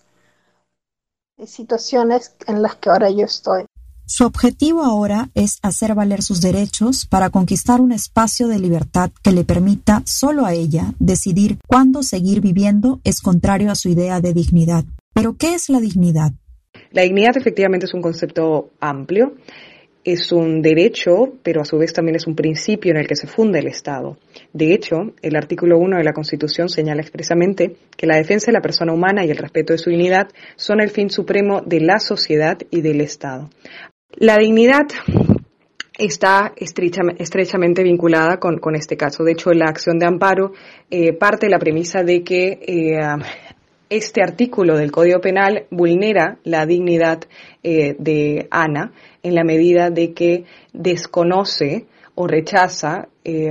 situaciones 1.46 2.34
en 2.46 2.62
las 2.62 2.76
que 2.76 2.90
ahora 2.90 3.10
yo 3.10 3.24
estoy. 3.24 3.64
Su 4.06 4.24
objetivo 4.24 4.82
ahora 4.84 5.28
es 5.34 5.58
hacer 5.62 5.94
valer 5.94 6.22
sus 6.22 6.40
derechos 6.40 7.04
para 7.04 7.28
conquistar 7.28 7.80
un 7.80 7.92
espacio 7.92 8.48
de 8.48 8.58
libertad 8.58 9.10
que 9.22 9.32
le 9.32 9.44
permita 9.44 10.02
solo 10.06 10.46
a 10.46 10.54
ella 10.54 10.94
decidir 10.98 11.58
cuándo 11.66 12.02
seguir 12.02 12.40
viviendo 12.40 13.00
es 13.04 13.20
contrario 13.20 13.70
a 13.70 13.74
su 13.74 13.90
idea 13.90 14.20
de 14.20 14.32
dignidad. 14.32 14.84
Pero 15.12 15.36
¿qué 15.36 15.54
es 15.54 15.68
la 15.68 15.78
dignidad? 15.78 16.32
La 16.90 17.02
dignidad 17.02 17.36
efectivamente 17.36 17.84
es 17.84 17.92
un 17.92 18.00
concepto 18.00 18.70
amplio 18.80 19.34
es 20.12 20.32
un 20.32 20.62
derecho, 20.62 21.34
pero 21.42 21.60
a 21.60 21.64
su 21.64 21.76
vez 21.78 21.92
también 21.92 22.16
es 22.16 22.26
un 22.26 22.34
principio 22.34 22.92
en 22.92 22.96
el 22.96 23.06
que 23.06 23.16
se 23.16 23.26
funda 23.26 23.58
el 23.58 23.66
Estado. 23.66 24.16
De 24.52 24.72
hecho, 24.72 25.12
el 25.20 25.36
artículo 25.36 25.78
1 25.78 25.98
de 25.98 26.04
la 26.04 26.12
Constitución 26.12 26.68
señala 26.68 27.02
expresamente 27.02 27.76
que 27.96 28.06
la 28.06 28.16
defensa 28.16 28.46
de 28.46 28.52
la 28.52 28.62
persona 28.62 28.92
humana 28.92 29.24
y 29.24 29.30
el 29.30 29.36
respeto 29.36 29.72
de 29.72 29.78
su 29.78 29.90
dignidad 29.90 30.28
son 30.56 30.80
el 30.80 30.90
fin 30.90 31.10
supremo 31.10 31.60
de 31.60 31.80
la 31.80 31.98
sociedad 31.98 32.58
y 32.70 32.80
del 32.80 33.02
Estado. 33.02 33.50
La 34.16 34.38
dignidad 34.38 34.86
está 35.98 36.54
estrechamente 36.56 37.82
vinculada 37.82 38.38
con, 38.38 38.74
este 38.76 38.96
caso. 38.96 39.24
De 39.24 39.32
hecho, 39.32 39.52
la 39.52 39.66
acción 39.66 39.98
de 39.98 40.06
amparo 40.06 40.52
eh, 40.90 41.12
parte 41.12 41.46
de 41.46 41.50
la 41.50 41.58
premisa 41.58 42.02
de 42.02 42.22
que 42.22 42.60
eh, 42.62 42.98
este 43.90 44.22
artículo 44.22 44.76
del 44.76 44.90
Código 44.90 45.20
Penal 45.20 45.66
vulnera 45.70 46.38
la 46.44 46.66
dignidad 46.66 47.20
eh, 47.62 47.94
de 47.98 48.46
Ana 48.50 48.92
en 49.22 49.34
la 49.34 49.44
medida 49.44 49.90
de 49.90 50.12
que 50.12 50.44
desconoce 50.72 51.86
o 52.14 52.26
rechaza 52.26 53.08
eh, 53.24 53.50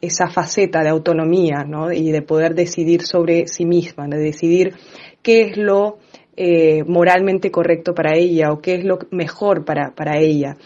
esa 0.00 0.30
faceta 0.30 0.82
de 0.82 0.88
autonomía 0.88 1.66
y 1.94 2.10
de 2.10 2.22
poder 2.22 2.54
decidir 2.54 3.02
sobre 3.02 3.46
sí 3.46 3.66
misma, 3.66 4.08
de 4.08 4.18
decidir 4.18 4.74
qué 5.22 5.42
es 5.42 5.56
lo 5.56 5.98
eh, 6.36 6.82
moralmente 6.84 7.50
correcto 7.50 7.94
para 7.94 8.16
ella 8.16 8.50
o 8.50 8.60
qué 8.60 8.76
es 8.76 8.84
lo 8.84 8.98
mejor 9.10 9.64
para, 9.64 9.94
para 9.94 10.18
ella. 10.18 10.56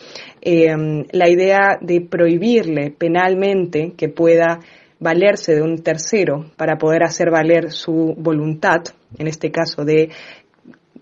la 0.42 1.28
idea 1.28 1.78
de 1.80 2.00
prohibirle 2.02 2.92
penalmente 2.92 3.94
que 3.96 4.08
pueda 4.08 4.60
valerse 5.04 5.54
de 5.54 5.62
un 5.62 5.82
tercero 5.82 6.46
para 6.56 6.76
poder 6.78 7.04
hacer 7.04 7.30
valer 7.30 7.70
su 7.70 8.14
voluntad, 8.16 8.82
en 9.18 9.28
este 9.28 9.50
caso 9.52 9.84
de, 9.84 10.08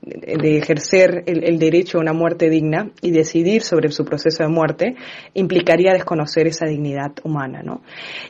de 0.03 0.59
ejercer 0.59 1.23
el, 1.27 1.59
derecho 1.61 1.99
a 1.99 2.01
una 2.01 2.13
muerte 2.13 2.51
digna 2.51 2.91
y 3.01 3.13
decidir 3.13 3.63
sobre 3.63 3.91
su 3.91 4.05
proceso 4.05 4.43
de 4.43 4.49
muerte, 4.49 4.97
implicaría 5.35 5.93
desconocer 5.93 6.49
esa 6.49 6.67
dignidad 6.67 7.13
humana, 7.23 7.63
¿no? 7.63 7.83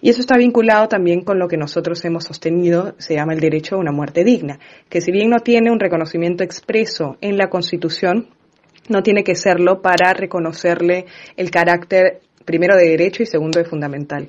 Y 0.02 0.10
eso 0.10 0.20
está 0.20 0.36
vinculado 0.36 0.88
también 0.88 1.22
con 1.22 1.38
lo 1.38 1.48
que 1.48 1.56
nosotros 1.56 2.04
hemos 2.04 2.24
sostenido, 2.24 2.94
se 2.98 3.14
llama 3.14 3.32
el 3.32 3.40
derecho 3.40 3.76
a 3.76 3.78
una 3.78 3.92
muerte 3.92 4.24
digna, 4.24 4.58
que 4.90 5.00
si 5.00 5.10
bien 5.10 5.30
no 5.30 5.38
tiene 5.38 5.70
un 5.70 5.80
reconocimiento 5.80 6.44
expreso 6.44 7.16
en 7.22 7.38
la 7.38 7.48
Constitución, 7.48 8.28
no 8.90 9.02
tiene 9.02 9.24
que 9.24 9.36
serlo 9.36 9.80
para 9.80 10.12
reconocerle 10.12 11.06
el 11.36 11.50
carácter 11.50 12.20
primero 12.44 12.76
de 12.76 12.88
derecho 12.88 13.22
y 13.22 13.26
segundo 13.26 13.58
de 13.58 13.64
fundamental. 13.64 14.28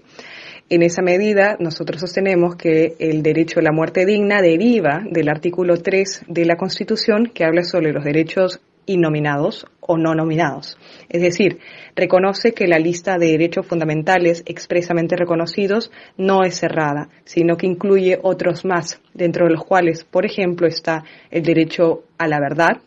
En 0.70 0.82
esa 0.82 1.02
medida, 1.02 1.58
nosotros 1.60 2.00
sostenemos 2.00 2.56
que 2.56 2.96
el 2.98 3.22
derecho 3.22 3.60
a 3.60 3.64
la 3.64 3.74
muerte 3.74 4.06
digna 4.06 4.42
deriva 4.42 5.04
del 5.10 5.28
artículo 5.28 5.78
3 5.78 6.24
de 6.28 6.46
la 6.46 6.56
Constitución 6.56 7.32
que 7.34 7.44
habla 7.44 7.64
sobre 7.64 7.92
los 7.92 8.06
derechos 8.06 8.62
innominados 8.86 9.66
o 9.82 9.98
no 9.98 10.16
nominados. 10.16 10.78
Es 11.10 11.22
decir, 11.22 11.60
reconoce 11.96 12.54
que 12.54 12.68
la 12.68 12.80
lista 12.80 13.18
de 13.18 13.32
derechos 13.32 13.68
fundamentales 13.68 14.42
expresamente 14.46 15.18
reconocidos 15.18 15.92
no 16.18 16.44
es 16.44 16.56
cerrada, 16.56 17.10
sino 17.26 17.58
que 17.58 17.68
incluye 17.68 18.20
otros 18.24 18.64
más, 18.64 19.02
dentro 19.14 19.46
de 19.46 19.54
los 19.54 19.66
cuales, 19.66 20.06
por 20.06 20.26
ejemplo, 20.26 20.66
está 20.66 21.04
el 21.30 21.44
derecho 21.44 22.04
a 22.18 22.28
la 22.28 22.40
verdad, 22.40 22.78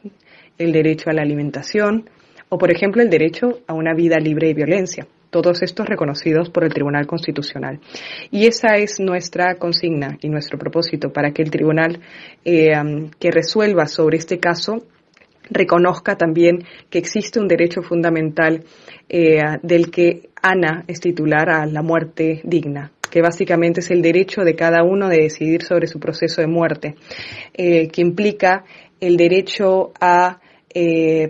el 0.57 0.73
derecho 0.73 1.11
a 1.11 1.13
la 1.13 1.23
alimentación 1.23 2.09
o, 2.49 2.57
por 2.57 2.71
ejemplo, 2.71 3.03
el 3.03 3.11
derecho 3.11 3.61
a 3.67 3.75
una 3.75 3.93
vida 3.95 4.17
libre 4.19 4.49
de 4.49 4.55
violencia 4.55 5.07
todos 5.43 5.63
estos 5.63 5.87
reconocidos 5.87 6.51
por 6.51 6.65
el 6.65 6.73
Tribunal 6.73 7.07
Constitucional. 7.07 7.81
Y 8.31 8.47
esa 8.47 8.77
es 8.77 9.01
nuestra 9.01 9.57
consigna 9.57 10.19
y 10.21 10.29
nuestro 10.29 10.59
propósito 10.59 11.13
para 11.13 11.33
que 11.33 11.43
el 11.43 11.51
tribunal 11.51 12.01
eh, 12.45 12.73
que 13.19 13.31
resuelva 13.31 13.87
sobre 13.87 14.19
este 14.19 14.39
caso 14.39 14.85
reconozca 15.49 16.17
también 16.17 16.65
que 16.91 16.99
existe 16.99 17.39
un 17.39 17.49
derecho 17.49 17.83
fundamental 17.83 18.65
eh, 19.09 19.39
del 19.63 19.91
que 19.91 20.31
Ana 20.43 20.85
es 20.89 21.01
titular 21.01 21.49
a 21.51 21.67
la 21.67 21.83
muerte 21.83 22.41
digna 22.45 22.93
que 23.11 23.23
básicamente 23.23 23.81
es 23.81 23.91
el 23.93 24.03
derecho 24.03 24.43
de 24.43 24.57
cada 24.57 24.83
uno 24.83 25.09
de 25.09 25.23
decidir 25.23 25.63
sobre 25.63 25.87
su 25.87 26.01
proceso 26.01 26.41
de 26.41 26.49
muerte, 26.49 26.97
eh, 27.55 27.87
que 27.89 28.03
implica 28.03 28.65
el 29.01 29.17
derecho 29.17 29.93
a 30.01 30.41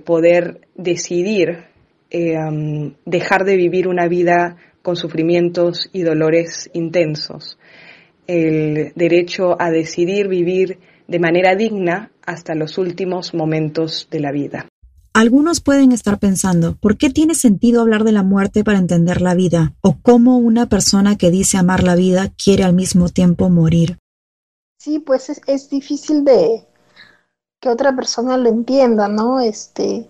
poder 0.04 0.62
decidir 0.74 1.66
eh, 2.18 2.94
dejar 3.04 3.44
de 3.44 3.56
vivir 3.56 3.88
una 3.88 4.08
vida 4.08 4.56
con 4.80 4.96
sufrimientos 4.96 5.90
y 5.92 6.00
dolores 6.00 6.70
intensos, 6.72 7.58
el 8.26 8.94
derecho 8.94 9.60
a 9.60 9.70
decidir 9.70 10.26
vivir 10.26 10.78
de 11.06 11.18
manera 11.18 11.54
digna 11.56 12.10
hasta 12.24 12.54
los 12.54 12.78
últimos 12.78 13.34
momentos 13.34 14.08
de 14.10 14.20
la 14.20 14.32
vida. 14.32 14.66
Algunos 15.12 15.60
pueden 15.60 15.92
estar 15.92 16.18
pensando, 16.18 16.76
¿por 16.76 16.96
qué 16.96 17.10
tiene 17.10 17.34
sentido 17.34 17.82
hablar 17.82 18.02
de 18.02 18.12
la 18.12 18.22
muerte 18.22 18.64
para 18.64 18.78
entender 18.78 19.20
la 19.20 19.34
vida? 19.34 19.74
¿O 19.82 19.98
cómo 20.00 20.38
una 20.38 20.70
persona 20.70 21.18
que 21.18 21.30
dice 21.30 21.58
amar 21.58 21.82
la 21.82 21.96
vida 21.96 22.32
quiere 22.42 22.64
al 22.64 22.72
mismo 22.72 23.10
tiempo 23.10 23.50
morir? 23.50 23.98
Sí, 24.78 25.00
pues 25.00 25.28
es, 25.28 25.42
es 25.46 25.68
difícil 25.68 26.24
de 26.24 26.66
que 27.60 27.68
otra 27.68 27.94
persona 27.94 28.38
lo 28.38 28.48
entienda, 28.48 29.06
¿no? 29.06 29.40
Este, 29.40 30.08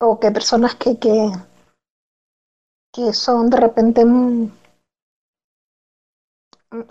o 0.00 0.18
que 0.20 0.30
personas 0.30 0.74
que, 0.74 0.98
que, 0.98 1.30
que 2.92 3.12
son 3.12 3.50
de 3.50 3.56
repente... 3.56 4.04
Mm, 4.04 4.50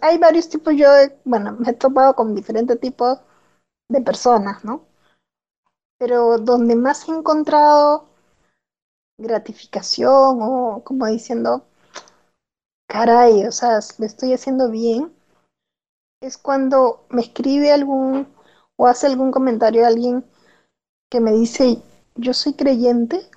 hay 0.01 0.17
varios 0.17 0.49
tipos, 0.49 0.73
yo, 0.75 0.87
bueno, 1.25 1.53
me 1.59 1.71
he 1.71 1.73
topado 1.73 2.15
con 2.15 2.35
diferentes 2.35 2.79
tipos 2.79 3.19
de 3.89 4.01
personas, 4.01 4.63
¿no? 4.63 4.85
Pero 5.97 6.37
donde 6.37 6.75
más 6.75 7.07
he 7.07 7.11
encontrado 7.11 8.07
gratificación 9.17 10.39
o 10.41 10.81
como 10.83 11.07
diciendo, 11.07 11.65
caray, 12.87 13.45
o 13.45 13.51
sea, 13.51 13.79
me 13.97 14.05
estoy 14.05 14.33
haciendo 14.33 14.69
bien, 14.69 15.13
es 16.21 16.37
cuando 16.37 17.05
me 17.09 17.21
escribe 17.21 17.71
algún 17.71 18.27
o 18.77 18.87
hace 18.87 19.07
algún 19.07 19.31
comentario 19.31 19.83
a 19.83 19.87
alguien 19.87 20.25
que 21.09 21.19
me 21.19 21.31
dice, 21.31 21.81
yo 22.15 22.33
soy 22.33 22.53
creyente, 22.53 23.29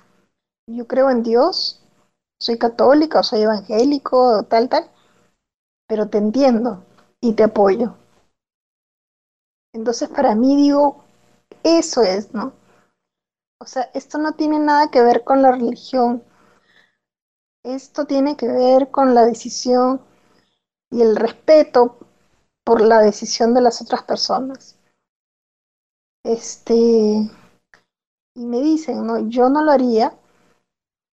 yo 0.67 0.87
creo 0.87 1.09
en 1.09 1.23
Dios, 1.23 1.81
soy 2.39 2.57
católica 2.57 3.19
o 3.19 3.23
soy 3.23 3.41
evangélico, 3.41 4.43
tal, 4.43 4.69
tal, 4.69 4.89
pero 5.87 6.09
te 6.09 6.17
entiendo 6.17 6.83
y 7.21 7.33
te 7.33 7.43
apoyo. 7.43 7.95
Entonces 9.73 10.09
para 10.09 10.35
mí 10.35 10.55
digo, 10.55 11.03
eso 11.63 12.01
es, 12.01 12.33
¿no? 12.33 12.53
O 13.59 13.65
sea, 13.65 13.89
esto 13.93 14.17
no 14.17 14.33
tiene 14.33 14.59
nada 14.59 14.91
que 14.91 15.01
ver 15.01 15.23
con 15.23 15.41
la 15.41 15.51
religión, 15.51 16.23
esto 17.63 18.05
tiene 18.05 18.37
que 18.37 18.47
ver 18.47 18.91
con 18.91 19.13
la 19.13 19.25
decisión 19.25 20.01
y 20.89 21.01
el 21.01 21.15
respeto 21.15 21.97
por 22.63 22.81
la 22.81 23.01
decisión 23.01 23.53
de 23.53 23.61
las 23.61 23.81
otras 23.81 24.03
personas. 24.03 24.77
Este, 26.23 27.29
y 28.37 28.45
me 28.45 28.61
dicen, 28.61 29.05
no, 29.05 29.17
yo 29.27 29.49
no 29.49 29.63
lo 29.63 29.71
haría. 29.71 30.13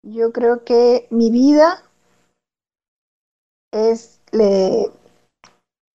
Yo 0.03 0.33
creo 0.33 0.65
que 0.65 1.07
mi 1.09 1.31
vida 1.31 1.81
es 3.71 4.19
le, 4.33 4.91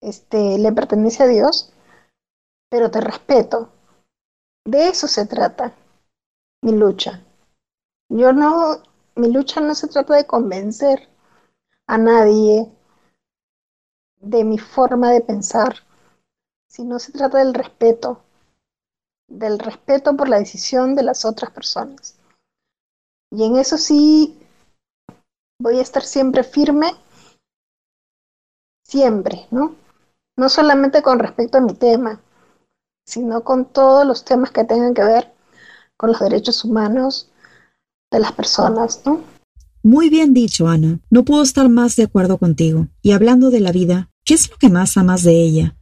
este, 0.02 0.58
le 0.58 0.72
pertenece 0.72 1.24
a 1.24 1.28
Dios, 1.28 1.74
pero 2.70 2.90
te 2.90 3.02
respeto. 3.02 3.70
De 4.66 4.88
eso 4.88 5.08
se 5.08 5.26
trata 5.26 5.76
mi 6.62 6.72
lucha. 6.72 7.22
Yo 8.10 8.32
no, 8.32 8.78
mi 9.16 9.30
lucha 9.30 9.60
no 9.60 9.76
se 9.76 9.90
trata 9.90 10.16
de 10.16 10.26
convencer 10.26 11.10
a 11.88 11.98
nadie 11.98 12.72
de 14.22 14.46
mi 14.46 14.58
forma 14.58 15.12
de 15.12 15.20
pensar, 15.20 15.76
sino 16.70 17.00
se 17.00 17.12
trata 17.12 17.40
del 17.40 17.54
respeto, 17.54 18.24
del 19.28 19.60
respeto 19.60 20.16
por 20.16 20.30
la 20.30 20.40
decisión 20.40 20.96
de 20.96 21.04
las 21.04 21.26
otras 21.26 21.52
personas. 21.52 22.16
Y 23.32 23.44
en 23.44 23.58
eso 23.58 23.78
sí 23.78 24.38
voy 25.60 25.80
a 25.80 25.82
estar 25.82 26.04
siempre 26.04 26.44
firme, 26.44 26.94
siempre, 28.86 29.48
¿no? 29.52 29.76
No 30.38 30.50
solamente 30.50 31.02
con 31.02 31.20
respecto 31.20 31.58
a 31.58 31.62
mi 31.62 31.74
tema, 31.74 32.22
sino 33.06 33.44
con 33.44 33.66
todos 33.66 34.06
los 34.06 34.24
temas 34.24 34.52
que 34.52 34.64
tengan 34.64 34.94
que 34.94 35.04
ver 35.04 35.34
con 35.98 36.12
los 36.12 36.20
derechos 36.20 36.64
humanos 36.64 37.30
de 38.12 38.20
las 38.20 38.32
personas, 38.32 39.02
¿no? 39.06 39.22
Muy 39.84 40.10
bien 40.10 40.34
dicho, 40.34 40.68
Ana. 40.68 41.00
No 41.10 41.24
puedo 41.24 41.44
estar 41.44 41.70
más 41.70 41.96
de 41.96 42.04
acuerdo 42.04 42.38
contigo. 42.38 42.88
Y 43.02 43.14
hablando 43.14 43.50
de 43.50 43.62
la 43.62 43.72
vida, 43.72 44.10
¿qué 44.26 44.34
es 44.34 44.50
lo 44.50 44.58
que 44.58 44.70
más 44.70 44.98
amas 44.98 45.24
de 45.24 45.42
ella? 45.42 45.76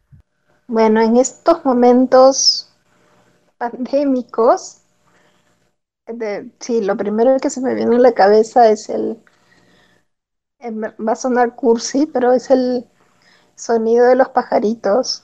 Bueno, 0.67 1.01
en 1.01 1.17
estos 1.17 1.65
momentos 1.65 2.69
pandémicos, 3.57 4.81
sí, 6.59 6.81
lo 6.81 6.97
primero 6.97 7.37
que 7.39 7.49
se 7.49 7.61
me 7.61 7.73
viene 7.75 7.95
a 7.95 7.99
la 7.99 8.13
cabeza 8.13 8.69
es 8.69 8.89
el, 8.89 9.17
el, 10.59 10.73
va 10.83 11.13
a 11.13 11.15
sonar 11.15 11.55
cursi, 11.55 12.07
pero 12.07 12.33
es 12.33 12.49
el 12.51 12.85
sonido 13.55 14.07
de 14.07 14.15
los 14.15 14.29
pajaritos. 14.29 15.23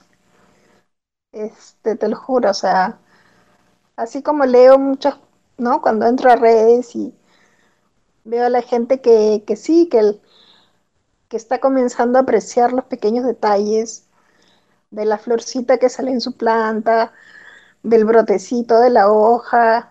Este, 1.32 1.96
te 1.96 2.08
lo 2.08 2.16
juro, 2.16 2.50
o 2.50 2.54
sea, 2.54 3.00
así 3.96 4.22
como 4.22 4.46
leo 4.46 4.78
muchas, 4.78 5.16
¿no? 5.58 5.82
Cuando 5.82 6.06
entro 6.06 6.30
a 6.30 6.36
redes 6.36 6.96
y 6.96 7.14
veo 8.24 8.44
a 8.46 8.48
la 8.48 8.62
gente 8.62 9.00
que, 9.00 9.44
que 9.46 9.54
sí, 9.56 9.88
que, 9.88 9.98
el, 10.00 10.20
que 11.28 11.36
está 11.36 11.58
comenzando 11.60 12.18
a 12.18 12.22
apreciar 12.22 12.72
los 12.72 12.84
pequeños 12.84 13.24
detalles 13.24 14.06
de 14.90 15.04
la 15.06 15.18
florcita 15.18 15.78
que 15.78 15.88
sale 15.90 16.12
en 16.12 16.20
su 16.22 16.36
planta, 16.36 17.12
del 17.82 18.04
brotecito 18.04 18.80
de 18.80 18.90
la 18.90 19.10
hoja, 19.12 19.90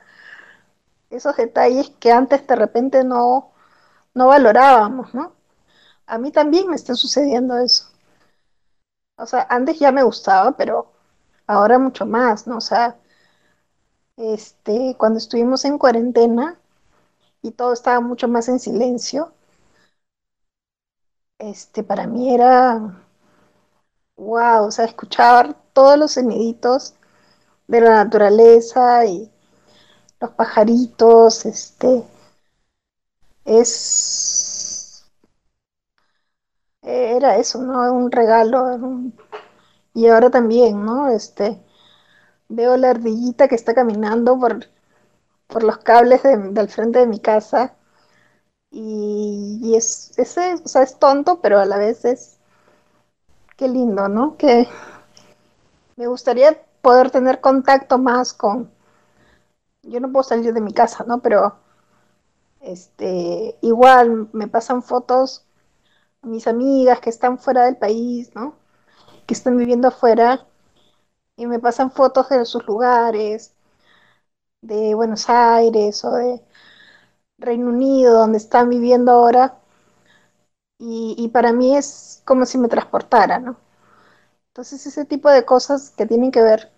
esos 1.11 1.37
detalles 1.37 1.91
que 1.99 2.11
antes 2.11 2.47
de 2.47 2.55
repente 2.55 3.03
no, 3.03 3.51
no 4.15 4.27
valorábamos, 4.27 5.13
¿no? 5.13 5.33
A 6.07 6.17
mí 6.19 6.31
también 6.31 6.69
me 6.69 6.75
está 6.77 6.95
sucediendo 6.95 7.57
eso. 7.59 7.85
O 9.17 9.25
sea, 9.25 9.47
antes 9.49 9.79
ya 9.79 9.89
me 9.93 10.03
gustaba, 10.03 10.51
pero 10.57 10.91
ahora 11.47 11.79
mucho 11.79 12.05
más, 12.05 12.45
¿no? 12.45 12.57
O 12.57 12.61
sea, 12.61 12.97
este, 14.15 14.95
cuando 14.97 15.17
estuvimos 15.19 15.65
en 15.65 15.77
cuarentena 15.77 16.57
y 17.41 17.51
todo 17.51 17.73
estaba 17.73 18.01
mucho 18.01 18.27
más 18.27 18.49
en 18.49 18.59
silencio, 18.59 19.33
este, 21.39 21.83
para 21.83 22.07
mí 22.07 22.33
era, 22.33 22.79
wow, 24.15 24.67
o 24.67 24.71
sea, 24.71 24.85
escuchar 24.85 25.53
todos 25.73 25.97
los 25.99 26.13
soniditos 26.13 26.95
de 27.71 27.81
la 27.81 28.03
naturaleza 28.03 29.05
y 29.07 29.31
los 30.21 30.31
pajaritos, 30.31 31.45
este, 31.45 32.03
es, 33.45 35.03
era 36.83 37.37
eso, 37.37 37.59
¿no? 37.61 37.91
Un 37.93 38.11
regalo, 38.11 39.11
y 39.93 40.07
ahora 40.07 40.29
también, 40.29 40.85
¿no? 40.85 41.09
Este, 41.09 41.61
veo 42.49 42.77
la 42.77 42.91
ardillita 42.91 43.47
que 43.47 43.55
está 43.55 43.73
caminando 43.75 44.39
por, 44.39 44.67
por 45.47 45.63
los 45.63 45.79
cables 45.79 46.23
de, 46.23 46.37
del 46.37 46.69
frente 46.69 46.99
de 46.99 47.07
mi 47.07 47.19
casa 47.19 47.75
y, 48.71 49.59
y 49.63 49.75
es, 49.75 50.13
ese, 50.19 50.55
o 50.55 50.67
sea, 50.67 50.83
es 50.83 50.99
tonto, 50.99 51.41
pero 51.41 51.59
a 51.59 51.65
la 51.65 51.77
vez 51.77 52.05
es, 52.05 52.39
qué 53.57 53.67
lindo, 53.67 54.07
¿no? 54.09 54.35
Que 54.37 54.67
me 55.95 56.07
gustaría 56.07 56.57
poder 56.81 57.11
tener 57.11 57.41
contacto 57.41 57.97
más 57.97 58.33
con, 58.33 58.71
yo 59.83 59.99
no 59.99 60.11
puedo 60.11 60.23
salir 60.23 60.53
de 60.53 60.61
mi 60.61 60.73
casa, 60.73 61.03
¿no? 61.07 61.21
Pero 61.21 61.55
este, 62.61 63.57
igual 63.61 64.29
me 64.33 64.47
pasan 64.47 64.83
fotos 64.83 65.45
a 66.23 66.27
mis 66.27 66.47
amigas 66.47 66.99
que 67.01 67.09
están 67.11 67.39
fuera 67.39 67.65
del 67.65 67.77
país, 67.77 68.33
¿no? 68.35 68.55
Que 69.27 69.33
están 69.35 69.57
viviendo 69.57 69.89
afuera 69.89 70.47
y 71.37 71.47
me 71.47 71.59
pasan 71.59 71.91
fotos 71.91 72.29
de 72.29 72.45
sus 72.45 72.65
lugares, 72.67 73.53
de 74.61 74.95
Buenos 74.95 75.29
Aires 75.29 76.03
o 76.03 76.13
de 76.15 76.41
Reino 77.39 77.69
Unido, 77.69 78.13
donde 78.19 78.37
están 78.39 78.69
viviendo 78.69 79.11
ahora. 79.11 79.59
Y, 80.79 81.15
y 81.17 81.29
para 81.29 81.53
mí 81.53 81.77
es 81.77 82.21
como 82.25 82.45
si 82.45 82.57
me 82.57 82.67
transportara, 82.67 83.39
¿no? 83.39 83.55
Entonces 84.51 84.85
ese 84.85 85.05
tipo 85.05 85.29
de 85.29 85.45
cosas 85.45 85.93
que 85.95 86.05
tienen 86.05 86.29
que 86.29 86.41
ver 86.41 86.69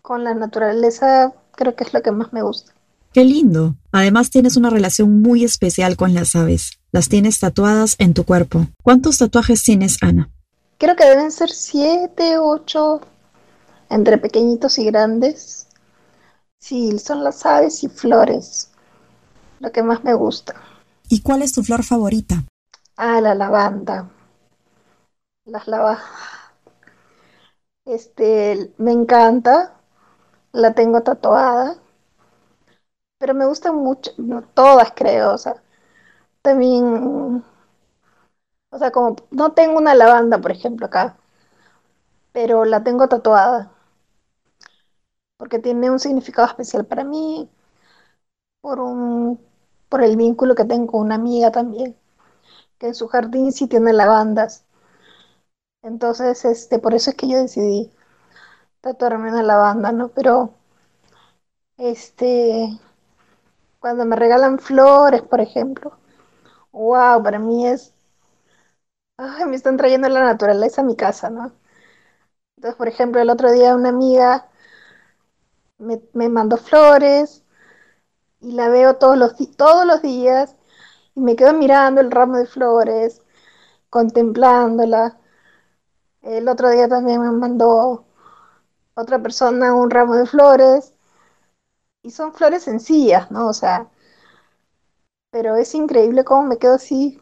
con 0.00 0.22
la 0.22 0.32
naturaleza 0.32 1.32
creo 1.50 1.74
que 1.74 1.82
es 1.82 1.92
lo 1.92 2.02
que 2.02 2.12
más 2.12 2.32
me 2.32 2.42
gusta. 2.42 2.72
Qué 3.12 3.24
lindo. 3.24 3.74
Además 3.90 4.30
tienes 4.30 4.56
una 4.56 4.70
relación 4.70 5.20
muy 5.20 5.42
especial 5.42 5.96
con 5.96 6.14
las 6.14 6.36
aves. 6.36 6.78
Las 6.92 7.08
tienes 7.08 7.40
tatuadas 7.40 7.96
en 7.98 8.14
tu 8.14 8.22
cuerpo. 8.22 8.68
¿Cuántos 8.84 9.18
tatuajes 9.18 9.64
tienes, 9.64 10.00
Ana? 10.02 10.30
Creo 10.78 10.94
que 10.94 11.04
deben 11.04 11.32
ser 11.32 11.50
siete, 11.50 12.38
ocho, 12.38 13.00
entre 13.90 14.16
pequeñitos 14.18 14.78
y 14.78 14.84
grandes. 14.84 15.66
Sí, 16.60 16.96
son 17.00 17.24
las 17.24 17.44
aves 17.44 17.82
y 17.82 17.88
flores, 17.88 18.70
lo 19.58 19.72
que 19.72 19.82
más 19.82 20.04
me 20.04 20.14
gusta. 20.14 20.54
¿Y 21.08 21.22
cuál 21.22 21.42
es 21.42 21.50
tu 21.50 21.64
flor 21.64 21.82
favorita? 21.82 22.44
Ah, 22.96 23.20
la 23.20 23.34
lavanda. 23.34 24.08
Las 25.44 25.66
lavas. 25.66 25.98
Este, 27.86 28.74
me 28.76 28.92
encanta. 28.92 29.80
La 30.52 30.74
tengo 30.74 31.02
tatuada. 31.02 31.78
Pero 33.18 33.34
me 33.34 33.44
gustan 33.46 33.74
mucho, 33.74 34.12
no, 34.18 34.42
todas 34.42 34.92
creo, 34.94 35.32
o 35.34 35.38
sea, 35.38 35.60
también, 36.42 37.44
o 38.70 38.78
sea, 38.78 38.90
como 38.90 39.16
no 39.30 39.52
tengo 39.52 39.78
una 39.78 39.94
lavanda, 39.94 40.38
por 40.38 40.52
ejemplo, 40.52 40.84
acá, 40.84 41.16
pero 42.32 42.66
la 42.66 42.84
tengo 42.84 43.08
tatuada 43.08 43.70
porque 45.36 45.60
tiene 45.60 45.92
un 45.92 46.00
significado 46.00 46.48
especial 46.48 46.84
para 46.86 47.04
mí, 47.04 47.48
por 48.60 48.80
un, 48.80 49.38
por 49.88 50.02
el 50.02 50.16
vínculo 50.16 50.54
que 50.56 50.64
tengo 50.64 50.88
con 50.92 51.02
una 51.02 51.14
amiga 51.14 51.52
también, 51.52 51.96
que 52.78 52.88
en 52.88 52.94
su 52.96 53.08
jardín 53.08 53.52
sí 53.52 53.68
tiene 53.68 53.92
lavandas. 53.94 54.64
Entonces, 55.84 56.44
este, 56.44 56.80
por 56.80 56.94
eso 56.94 57.10
es 57.10 57.16
que 57.16 57.28
yo 57.28 57.38
decidí 57.38 57.92
tatuarme 58.82 59.30
una 59.30 59.42
lavanda, 59.42 59.92
¿no? 59.92 60.08
Pero, 60.08 60.54
este, 61.78 62.80
cuando 63.78 64.04
me 64.04 64.16
regalan 64.16 64.58
flores, 64.58 65.22
por 65.22 65.40
ejemplo, 65.40 65.92
wow, 66.72 67.22
para 67.22 67.38
mí 67.38 67.66
es, 67.66 67.94
ay, 69.16 69.44
me 69.46 69.56
están 69.56 69.76
trayendo 69.76 70.08
la 70.08 70.22
naturaleza 70.22 70.82
a 70.82 70.84
mi 70.84 70.94
casa, 70.94 71.28
¿no? 71.28 71.52
Entonces, 72.56 72.76
por 72.76 72.88
ejemplo, 72.88 73.20
el 73.20 73.30
otro 73.30 73.52
día 73.52 73.76
una 73.76 73.90
amiga 73.90 74.48
me, 75.78 76.00
me 76.14 76.28
mandó 76.28 76.56
flores 76.56 77.42
y 78.40 78.52
la 78.52 78.68
veo 78.70 78.96
todos 78.96 79.18
los, 79.18 79.34
todos 79.56 79.86
los 79.86 80.02
días 80.02 80.56
y 81.14 81.20
me 81.20 81.36
quedo 81.36 81.54
mirando 81.54 82.00
el 82.00 82.10
ramo 82.12 82.38
de 82.38 82.46
flores, 82.46 83.22
contemplándola. 83.90 85.18
El 86.24 86.48
otro 86.48 86.70
día 86.70 86.88
también 86.88 87.20
me 87.20 87.30
mandó 87.30 88.06
otra 88.94 89.22
persona 89.22 89.74
un 89.74 89.90
ramo 89.90 90.14
de 90.14 90.24
flores 90.24 90.94
y 92.02 92.10
son 92.10 92.32
flores 92.32 92.62
sencillas, 92.62 93.30
¿no? 93.30 93.48
O 93.48 93.52
sea, 93.52 93.88
pero 95.30 95.56
es 95.56 95.74
increíble 95.74 96.24
cómo 96.24 96.44
me 96.44 96.56
quedo 96.56 96.74
así 96.74 97.20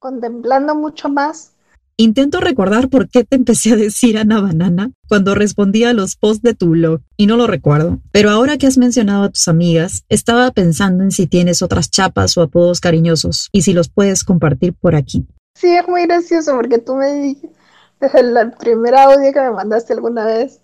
contemplando 0.00 0.74
mucho 0.74 1.08
más 1.08 1.54
Intento 1.96 2.40
recordar 2.40 2.88
por 2.88 3.08
qué 3.08 3.22
te 3.22 3.36
empecé 3.36 3.72
a 3.72 3.76
decir 3.76 4.18
Ana 4.18 4.40
Banana 4.40 4.90
cuando 5.08 5.36
respondía 5.36 5.90
a 5.90 5.92
los 5.92 6.16
posts 6.16 6.42
de 6.42 6.52
tu 6.52 6.70
blog 6.70 7.02
y 7.16 7.26
no 7.26 7.36
lo 7.36 7.46
recuerdo. 7.46 8.00
Pero 8.10 8.30
ahora 8.30 8.58
que 8.58 8.66
has 8.66 8.78
mencionado 8.78 9.22
a 9.22 9.28
tus 9.28 9.46
amigas, 9.46 10.02
estaba 10.08 10.50
pensando 10.50 11.04
en 11.04 11.12
si 11.12 11.28
tienes 11.28 11.62
otras 11.62 11.92
chapas 11.92 12.36
o 12.36 12.42
apodos 12.42 12.80
cariñosos 12.80 13.48
y 13.52 13.62
si 13.62 13.72
los 13.72 13.90
puedes 13.90 14.24
compartir 14.24 14.74
por 14.74 14.96
aquí. 14.96 15.24
Sí, 15.54 15.68
es 15.68 15.86
muy 15.86 16.02
gracioso 16.06 16.56
porque 16.56 16.78
tú 16.78 16.96
me 16.96 17.12
dijiste 17.12 17.63
el 18.14 18.52
primer 18.52 18.94
audio 18.94 19.32
que 19.32 19.40
me 19.40 19.50
mandaste 19.50 19.92
alguna 19.92 20.24
vez, 20.26 20.60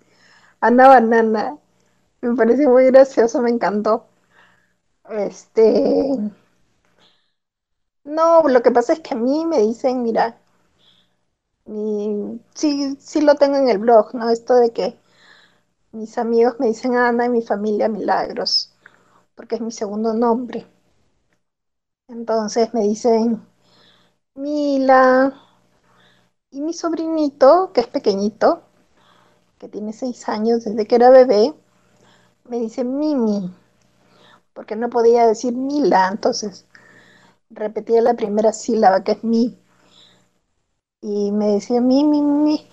Ana 0.60 0.88
Banana. 0.88 1.58
Me 2.22 2.36
pareció 2.36 2.70
muy 2.70 2.86
gracioso, 2.86 3.42
me 3.42 3.50
encantó. 3.50 4.08
Este. 5.10 6.32
No, 8.04 8.42
lo 8.46 8.60
que 8.60 8.70
pasa 8.70 8.92
es 8.92 9.00
que 9.00 9.14
a 9.14 9.16
mí 9.16 9.46
me 9.46 9.58
dicen, 9.60 10.02
mira, 10.02 10.36
sí, 12.54 12.96
sí 13.00 13.20
lo 13.22 13.34
tengo 13.36 13.56
en 13.56 13.68
el 13.68 13.78
blog, 13.78 14.14
¿no? 14.14 14.30
Esto 14.30 14.54
de 14.56 14.72
que 14.72 14.96
mis 15.92 16.18
amigos 16.18 16.56
me 16.60 16.68
dicen 16.68 16.96
Ana 16.96 17.26
y 17.26 17.30
mi 17.30 17.42
familia 17.42 17.88
Milagros, 17.88 18.72
porque 19.36 19.56
es 19.56 19.60
mi 19.62 19.72
segundo 19.72 20.14
nombre. 20.14 20.66
Entonces 22.08 22.74
me 22.74 22.82
dicen 22.82 23.40
Mila 24.34 25.34
y 26.52 26.60
mi 26.60 26.72
sobrinito, 26.72 27.72
que 27.72 27.80
es 27.80 27.88
pequeñito, 27.88 28.62
que 29.58 29.68
tiene 29.68 29.92
seis 29.92 30.28
años 30.28 30.64
desde 30.64 30.86
que 30.86 30.96
era 30.96 31.10
bebé, 31.10 31.54
me 32.44 32.58
dice 32.60 32.84
Mimi, 32.84 33.50
porque 34.54 34.76
no 34.76 34.90
podía 34.90 35.26
decir 35.26 35.54
Mila, 35.54 36.08
entonces 36.10 36.66
repetía 37.50 38.02
la 38.02 38.14
primera 38.14 38.52
sílaba 38.52 39.04
que 39.04 39.12
es 39.12 39.24
mi. 39.24 39.58
Y 41.02 41.30
me 41.30 41.48
decía 41.48 41.82
Mimi, 41.82 42.22
Mimi. 42.22 42.66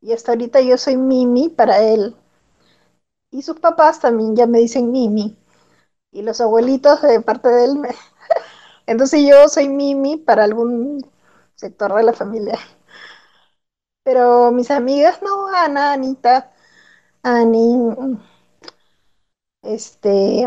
Y 0.00 0.12
hasta 0.12 0.32
ahorita 0.32 0.60
yo 0.62 0.78
soy 0.78 0.96
Mimi 0.96 1.48
para 1.48 1.80
él. 1.80 2.16
Y 3.30 3.42
sus 3.42 3.60
papás 3.60 4.00
también 4.00 4.34
ya 4.36 4.46
me 4.46 4.58
dicen 4.58 4.90
Mimi. 4.90 5.36
Y 6.12 6.22
los 6.22 6.40
abuelitos 6.40 7.02
de 7.02 7.20
parte 7.22 7.48
de 7.48 7.64
él 7.66 7.76
me... 7.78 7.90
Entonces 8.86 9.24
yo 9.28 9.48
soy 9.48 9.68
Mimi 9.68 10.16
para 10.18 10.44
algún 10.44 11.06
sector 11.56 11.94
de 11.94 12.02
la 12.04 12.12
familia. 12.14 12.58
Pero 14.06 14.52
mis 14.52 14.70
amigas, 14.70 15.20
no, 15.20 15.48
Ana, 15.48 15.94
Anita, 15.94 16.52
Ani, 17.24 17.90
este, 19.62 20.46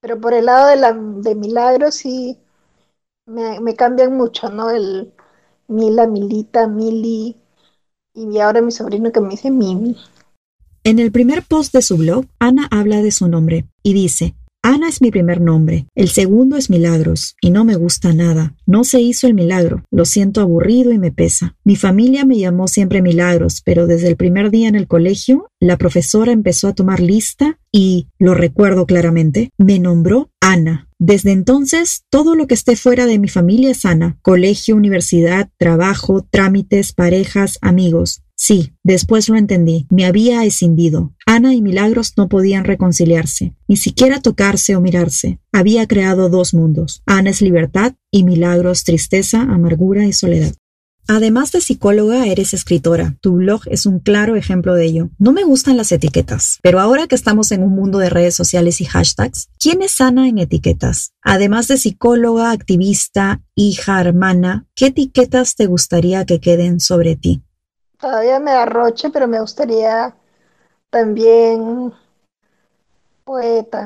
pero 0.00 0.20
por 0.20 0.34
el 0.34 0.46
lado 0.46 0.70
de, 0.70 0.76
la, 0.76 0.92
de 0.92 1.36
Milagros 1.36 1.94
sí 1.94 2.36
me, 3.26 3.60
me 3.60 3.76
cambian 3.76 4.16
mucho, 4.16 4.50
¿no? 4.50 4.72
El 4.72 5.12
Mila, 5.68 6.08
Milita, 6.08 6.66
Mili, 6.66 7.36
y 8.12 8.38
ahora 8.40 8.60
mi 8.60 8.72
sobrino 8.72 9.12
que 9.12 9.20
me 9.20 9.28
dice 9.28 9.52
Mimi. 9.52 9.96
En 10.82 10.98
el 10.98 11.12
primer 11.12 11.44
post 11.44 11.72
de 11.72 11.82
su 11.82 11.96
blog, 11.96 12.24
Ana 12.40 12.66
habla 12.72 13.02
de 13.02 13.12
su 13.12 13.28
nombre 13.28 13.66
y 13.84 13.94
dice, 13.94 14.34
Ana 14.66 14.88
es 14.88 15.02
mi 15.02 15.10
primer 15.10 15.42
nombre, 15.42 15.88
el 15.94 16.08
segundo 16.08 16.56
es 16.56 16.70
Milagros, 16.70 17.36
y 17.42 17.50
no 17.50 17.66
me 17.66 17.76
gusta 17.76 18.14
nada. 18.14 18.54
No 18.64 18.84
se 18.84 18.98
hizo 18.98 19.26
el 19.26 19.34
milagro, 19.34 19.84
lo 19.90 20.06
siento 20.06 20.40
aburrido 20.40 20.90
y 20.90 20.98
me 20.98 21.12
pesa. 21.12 21.54
Mi 21.64 21.76
familia 21.76 22.24
me 22.24 22.38
llamó 22.38 22.66
siempre 22.66 23.02
Milagros, 23.02 23.60
pero 23.62 23.86
desde 23.86 24.08
el 24.08 24.16
primer 24.16 24.50
día 24.50 24.68
en 24.68 24.74
el 24.74 24.86
colegio, 24.86 25.50
la 25.60 25.76
profesora 25.76 26.32
empezó 26.32 26.68
a 26.68 26.74
tomar 26.74 27.00
lista 27.00 27.58
y, 27.70 28.08
lo 28.18 28.32
recuerdo 28.32 28.86
claramente, 28.86 29.50
me 29.58 29.78
nombró 29.78 30.30
Ana. 30.40 30.88
Desde 30.98 31.32
entonces, 31.32 32.04
todo 32.08 32.34
lo 32.34 32.46
que 32.46 32.54
esté 32.54 32.76
fuera 32.76 33.04
de 33.04 33.18
mi 33.18 33.28
familia 33.28 33.72
es 33.72 33.84
Ana. 33.84 34.16
Colegio, 34.22 34.76
universidad, 34.76 35.50
trabajo, 35.58 36.26
trámites, 36.30 36.94
parejas, 36.94 37.58
amigos. 37.60 38.23
Sí, 38.36 38.72
después 38.82 39.28
lo 39.28 39.36
entendí. 39.36 39.86
Me 39.90 40.06
había 40.06 40.44
escindido. 40.44 41.14
Ana 41.26 41.54
y 41.54 41.62
Milagros 41.62 42.14
no 42.16 42.28
podían 42.28 42.64
reconciliarse, 42.64 43.54
ni 43.68 43.76
siquiera 43.76 44.20
tocarse 44.20 44.76
o 44.76 44.80
mirarse. 44.80 45.38
Había 45.52 45.86
creado 45.86 46.28
dos 46.28 46.52
mundos. 46.52 47.02
Ana 47.06 47.30
es 47.30 47.40
libertad 47.40 47.94
y 48.10 48.24
Milagros 48.24 48.84
tristeza, 48.84 49.42
amargura 49.42 50.04
y 50.04 50.12
soledad. 50.12 50.54
Además 51.06 51.52
de 51.52 51.60
psicóloga, 51.60 52.26
eres 52.26 52.54
escritora. 52.54 53.16
Tu 53.20 53.34
blog 53.34 53.62
es 53.66 53.84
un 53.84 53.98
claro 53.98 54.36
ejemplo 54.36 54.74
de 54.74 54.86
ello. 54.86 55.10
No 55.18 55.32
me 55.32 55.44
gustan 55.44 55.76
las 55.76 55.92
etiquetas, 55.92 56.58
pero 56.62 56.80
ahora 56.80 57.06
que 57.06 57.14
estamos 57.14 57.52
en 57.52 57.62
un 57.62 57.74
mundo 57.74 57.98
de 57.98 58.08
redes 58.08 58.34
sociales 58.34 58.80
y 58.80 58.86
hashtags, 58.86 59.50
¿quién 59.58 59.82
es 59.82 60.00
Ana 60.00 60.28
en 60.28 60.38
etiquetas? 60.38 61.12
Además 61.22 61.68
de 61.68 61.76
psicóloga, 61.76 62.52
activista, 62.52 63.42
hija, 63.54 64.00
hermana, 64.00 64.66
¿qué 64.74 64.86
etiquetas 64.86 65.56
te 65.56 65.66
gustaría 65.66 66.24
que 66.24 66.40
queden 66.40 66.80
sobre 66.80 67.16
ti? 67.16 67.42
Todavía 67.98 68.38
me 68.38 68.52
arroche, 68.52 69.10
pero 69.10 69.26
me 69.26 69.40
gustaría 69.40 70.16
también 70.90 71.92
poeta. 73.24 73.82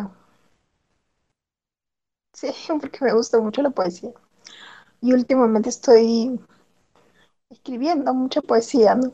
Sí, 2.33 2.49
porque 2.81 3.05
me 3.05 3.13
gusta 3.13 3.39
mucho 3.39 3.61
la 3.61 3.69
poesía. 3.69 4.13
Y 5.01 5.15
últimamente 5.15 5.71
estoy 5.71 6.39
escribiendo 7.51 8.15
mucha 8.15 8.41
poesía, 8.41 8.95
¿no? 8.95 9.13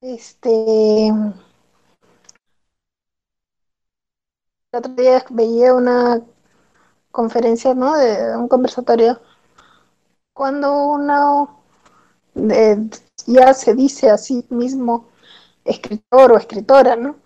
Este. 0.00 0.54
El 0.54 1.34
otro 4.78 4.92
día 4.94 5.24
veía 5.30 5.74
una 5.74 6.22
conferencia, 7.12 7.74
¿no? 7.74 7.96
De 7.96 8.36
un 8.36 8.48
conversatorio. 8.48 9.20
Cuando 10.32 10.72
uno 10.92 11.64
ya 13.26 13.54
se 13.54 13.74
dice 13.74 14.10
a 14.10 14.18
sí 14.18 14.46
mismo 14.50 15.08
escritor 15.64 16.32
o 16.32 16.38
escritora, 16.38 16.96
¿no? 16.96 17.16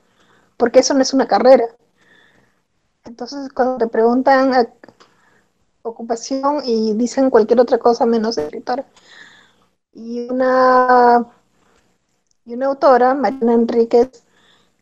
Porque 0.56 0.80
eso 0.80 0.94
no 0.94 1.02
es 1.02 1.12
una 1.14 1.26
carrera. 1.26 1.64
Entonces, 3.04 3.52
cuando 3.52 3.78
te 3.78 3.86
preguntan 3.88 4.52
ocupación 5.82 6.62
y 6.64 6.92
dicen 6.94 7.30
cualquier 7.30 7.60
otra 7.60 7.78
cosa 7.78 8.06
menos 8.06 8.38
escritora. 8.38 8.84
Y 9.92 10.28
una, 10.30 11.26
y 12.44 12.54
una 12.54 12.66
autora, 12.66 13.14
Mariana 13.14 13.54
Enríquez, 13.54 14.24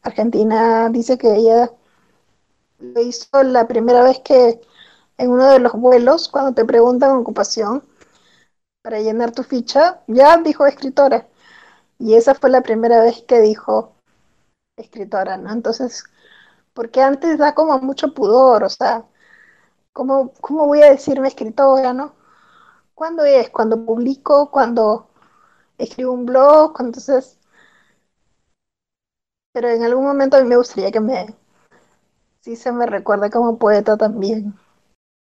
argentina, 0.03 0.89
dice 0.91 1.17
que 1.19 1.35
ella 1.37 1.73
lo 2.79 3.01
hizo 3.01 3.43
la 3.43 3.67
primera 3.67 4.03
vez 4.03 4.21
que 4.21 4.61
en 5.19 5.31
uno 5.31 5.51
de 5.51 5.59
los 5.59 5.73
vuelos, 5.73 6.29
cuando 6.29 6.53
te 6.53 6.65
preguntan 6.65 7.17
ocupación, 7.17 7.83
para 8.89 9.03
llenar 9.03 9.33
tu 9.33 9.43
ficha, 9.43 10.01
ya 10.07 10.39
dijo 10.39 10.65
escritora. 10.67 11.29
Y 11.99 12.15
esa 12.15 12.35
fue 12.35 12.49
la 12.49 12.63
primera 12.63 13.03
vez 13.03 13.23
que 13.25 13.41
dijo 13.41 13.97
escritora, 14.77 15.37
¿no? 15.37 15.53
Entonces, 15.53 16.05
porque 16.75 17.03
antes 17.03 17.39
da 17.39 17.55
como 17.55 17.79
mucho 17.81 18.15
pudor, 18.15 18.65
o 18.65 18.71
sea, 18.71 19.05
¿cómo, 19.93 20.33
cómo 20.41 20.67
voy 20.67 20.83
a 20.83 20.91
decirme 20.91 21.29
escritora, 21.29 21.93
no? 21.93 22.15
¿Cuándo 22.95 23.25
es? 23.27 23.51
Cuando 23.51 23.85
publico, 23.85 24.51
cuando 24.51 25.09
escribo 25.79 26.13
un 26.13 26.27
blog, 26.27 26.75
entonces... 26.81 27.39
Pero 29.53 29.69
en 29.69 29.83
algún 29.83 30.05
momento 30.05 30.39
a 30.39 30.43
mí 30.43 30.49
me 30.49 30.57
gustaría 30.57 30.91
que 30.91 31.01
me... 31.01 31.37
Sí 32.41 32.57
se 32.57 32.73
me 32.73 32.87
recuerde 32.87 33.31
como 33.31 33.59
poeta 33.59 33.99
también. 33.99 34.55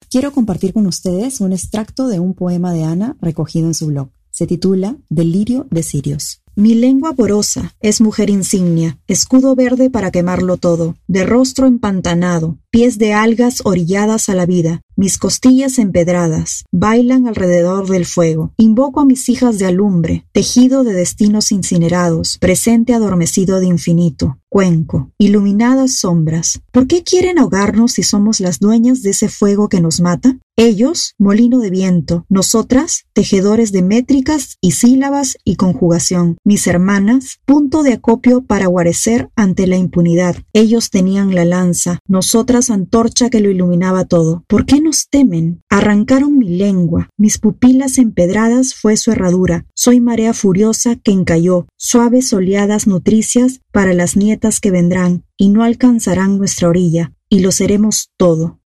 Quiero 0.10 0.32
compartir 0.32 0.74
con 0.74 0.88
ustedes 0.88 1.42
un 1.42 1.54
extracto 1.54 2.08
de 2.08 2.20
un 2.20 2.34
poema 2.34 2.74
de 2.74 2.84
Ana 2.84 3.18
recogido 3.22 3.68
en 3.68 3.74
su 3.74 3.88
blog. 3.88 4.10
Se 4.30 4.48
titula 4.48 4.98
Delirio 5.10 5.68
de 5.70 5.84
Sirios. 5.84 6.42
Mi 6.56 6.76
lengua 6.76 7.14
porosa 7.14 7.76
es 7.80 8.02
mujer 8.02 8.30
insignia, 8.30 9.00
escudo 9.08 9.56
verde 9.56 9.90
para 9.90 10.12
quemarlo 10.12 10.58
todo, 10.58 10.96
de 11.08 11.24
rostro 11.24 11.66
empantanado, 11.66 12.58
pies 12.70 12.98
de 12.98 13.14
algas 13.14 13.62
orilladas 13.64 14.28
a 14.28 14.36
la 14.36 14.46
vida, 14.46 14.82
mis 15.02 15.18
costillas 15.18 15.80
empedradas, 15.80 16.64
bailan 16.72 17.26
alrededor 17.26 17.88
del 17.88 18.06
fuego. 18.06 18.54
Invoco 18.58 19.00
a 19.00 19.06
mis 19.06 19.30
hijas 19.30 19.58
de 19.58 19.66
alumbre, 19.66 20.28
tejido 20.32 20.84
de 20.84 20.94
destinos 20.94 21.52
incinerados, 21.52 22.38
presente 22.38 22.94
adormecido 22.94 23.60
de 23.60 23.66
infinito. 23.66 24.38
Cuenco, 24.48 25.12
iluminadas 25.18 25.96
sombras. 25.96 26.60
¿Por 26.72 26.86
qué 26.86 27.04
quieren 27.04 27.40
ahogarnos 27.40 27.94
si 27.94 28.04
somos 28.04 28.42
las 28.42 28.60
dueñas 28.60 29.02
de 29.02 29.12
ese 29.12 29.28
fuego 29.28 29.70
que 29.70 29.80
nos 29.80 30.02
mata? 30.02 30.38
Ellos, 30.58 31.16
molino 31.18 31.60
de 31.60 31.70
viento, 31.70 32.26
nosotras, 32.28 33.06
tejedores 33.14 33.72
de 33.72 33.82
métricas 33.82 34.58
y 34.60 34.72
sílabas 34.72 35.38
y 35.46 35.56
conjugación. 35.56 36.38
Mis 36.44 36.68
hermanas, 36.68 37.40
punto 37.46 37.82
de 37.82 37.94
acopio 37.94 38.44
para 38.46 38.68
guarecer 38.68 39.30
ante 39.38 39.66
la 39.66 39.78
impunidad. 39.78 40.36
Ellos 40.52 40.90
tenían 40.90 41.34
la 41.34 41.46
lanza, 41.46 42.00
nosotras 42.06 42.70
antorcha 42.70 43.30
que 43.30 43.40
lo 43.40 43.50
iluminaba 43.50 44.04
todo. 44.04 44.44
¿Por 44.48 44.66
qué 44.66 44.82
temen? 45.10 45.64
Arrancaron 45.70 46.38
mi 46.38 46.50
lengua, 46.50 47.10
mis 47.18 47.38
pupilas 47.38 47.98
empedradas 47.98 48.76
fue 48.76 48.98
su 48.98 49.12
herradura. 49.12 49.66
Soy 49.74 50.00
marea 50.00 50.34
furiosa 50.34 50.96
que 50.96 51.12
encalló, 51.12 51.68
suaves 51.78 52.32
oleadas 52.34 52.88
nutricias 52.88 53.62
para 53.72 53.94
las 53.94 54.16
nietas 54.16 54.60
que 54.60 54.72
vendrán, 54.72 55.24
y 55.38 55.50
no 55.50 55.64
alcanzarán 55.64 56.38
nuestra 56.38 56.70
orilla, 56.70 57.14
y 57.30 57.40
lo 57.40 57.52
seremos 57.52 58.12
todo. 58.18 58.60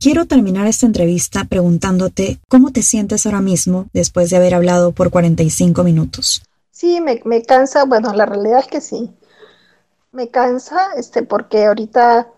Quiero 0.00 0.26
terminar 0.26 0.66
esta 0.68 0.86
entrevista 0.86 1.44
preguntándote 1.44 2.38
cómo 2.48 2.70
te 2.70 2.82
sientes 2.82 3.26
ahora 3.26 3.40
mismo 3.40 3.86
después 3.92 4.30
de 4.30 4.36
haber 4.36 4.54
hablado 4.54 4.92
por 4.92 5.10
45 5.10 5.82
minutos. 5.82 6.42
Sí, 6.70 7.00
me, 7.00 7.20
me 7.24 7.42
cansa, 7.42 7.84
bueno, 7.84 8.12
la 8.12 8.24
realidad 8.24 8.60
es 8.60 8.66
que 8.68 8.80
sí. 8.80 9.10
Me 10.12 10.28
cansa, 10.28 10.90
este, 10.96 11.24
porque 11.24 11.66
ahorita 11.66 12.28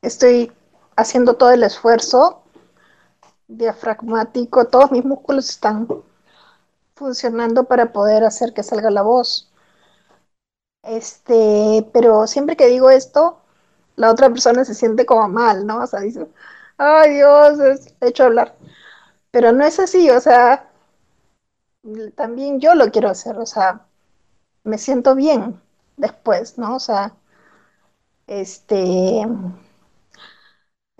estoy 0.00 0.50
haciendo 0.96 1.34
todo 1.34 1.50
el 1.50 1.62
esfuerzo 1.62 2.39
diafragmático, 3.50 4.66
todos 4.68 4.92
mis 4.92 5.04
músculos 5.04 5.50
están 5.50 5.86
funcionando 6.94 7.64
para 7.64 7.92
poder 7.92 8.22
hacer 8.22 8.54
que 8.54 8.62
salga 8.62 8.90
la 8.92 9.02
voz. 9.02 9.50
Este, 10.82 11.86
pero 11.92 12.26
siempre 12.26 12.56
que 12.56 12.66
digo 12.68 12.90
esto, 12.90 13.38
la 13.96 14.10
otra 14.10 14.30
persona 14.30 14.64
se 14.64 14.74
siente 14.74 15.06
como 15.06 15.28
mal, 15.28 15.66
¿no? 15.66 15.82
O 15.82 15.86
sea, 15.86 16.00
dice, 16.00 16.26
ay 16.78 17.14
Dios, 17.16 17.58
he 18.00 18.08
hecho 18.08 18.24
hablar. 18.24 18.56
Pero 19.32 19.52
no 19.52 19.64
es 19.66 19.80
así, 19.80 20.10
o 20.10 20.20
sea, 20.20 20.70
también 22.16 22.58
yo 22.60 22.74
lo 22.74 22.90
quiero 22.90 23.08
hacer, 23.10 23.36
o 23.38 23.44
sea, 23.46 23.86
me 24.64 24.78
siento 24.78 25.14
bien 25.16 25.60
después, 25.98 26.58
¿no? 26.58 26.76
O 26.76 26.80
sea, 26.80 27.14
este, 28.26 29.26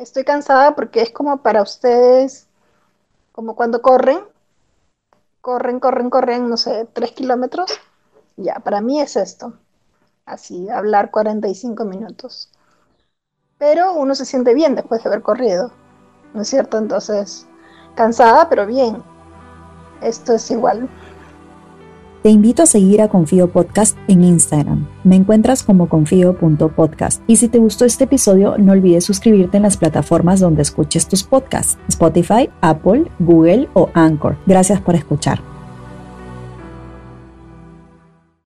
estoy 0.00 0.24
cansada 0.24 0.74
porque 0.74 1.02
es 1.02 1.10
como 1.12 1.42
para 1.42 1.62
ustedes, 1.62 2.48
como 3.32 3.56
cuando 3.56 3.82
corren, 3.82 4.20
corren, 5.46 5.80
corren, 5.80 6.08
corren, 6.10 6.48
no 6.48 6.56
sé, 6.56 6.86
tres 6.94 7.12
kilómetros, 7.12 7.70
ya, 8.36 8.54
para 8.60 8.80
mí 8.80 9.00
es 9.00 9.16
esto, 9.16 9.54
así, 10.26 10.68
hablar 10.70 11.10
45 11.10 11.84
minutos. 11.86 12.50
Pero 13.58 13.92
uno 13.92 14.16
se 14.16 14.24
siente 14.24 14.54
bien 14.54 14.74
después 14.74 15.04
de 15.04 15.08
haber 15.08 15.22
corrido, 15.22 15.70
¿no 16.34 16.42
es 16.42 16.48
cierto? 16.48 16.78
Entonces, 16.78 17.46
cansada, 17.94 18.48
pero 18.48 18.66
bien. 18.66 19.04
Esto 20.02 20.32
es 20.34 20.50
igual. 20.50 20.88
Te 22.22 22.28
invito 22.28 22.62
a 22.62 22.66
seguir 22.66 23.00
a 23.00 23.08
Confío 23.08 23.50
Podcast 23.50 23.96
en 24.06 24.24
Instagram. 24.24 24.86
Me 25.04 25.16
encuentras 25.16 25.62
como 25.62 25.88
confío.podcast. 25.88 27.22
Y 27.26 27.36
si 27.36 27.48
te 27.48 27.58
gustó 27.58 27.86
este 27.86 28.04
episodio, 28.04 28.58
no 28.58 28.72
olvides 28.72 29.04
suscribirte 29.04 29.56
en 29.56 29.62
las 29.62 29.78
plataformas 29.78 30.38
donde 30.38 30.60
escuches 30.60 31.08
tus 31.08 31.22
podcasts, 31.22 31.78
Spotify, 31.88 32.50
Apple, 32.60 33.10
Google 33.20 33.70
o 33.72 33.88
Anchor. 33.94 34.36
Gracias 34.46 34.82
por 34.82 34.96
escuchar. 34.96 35.49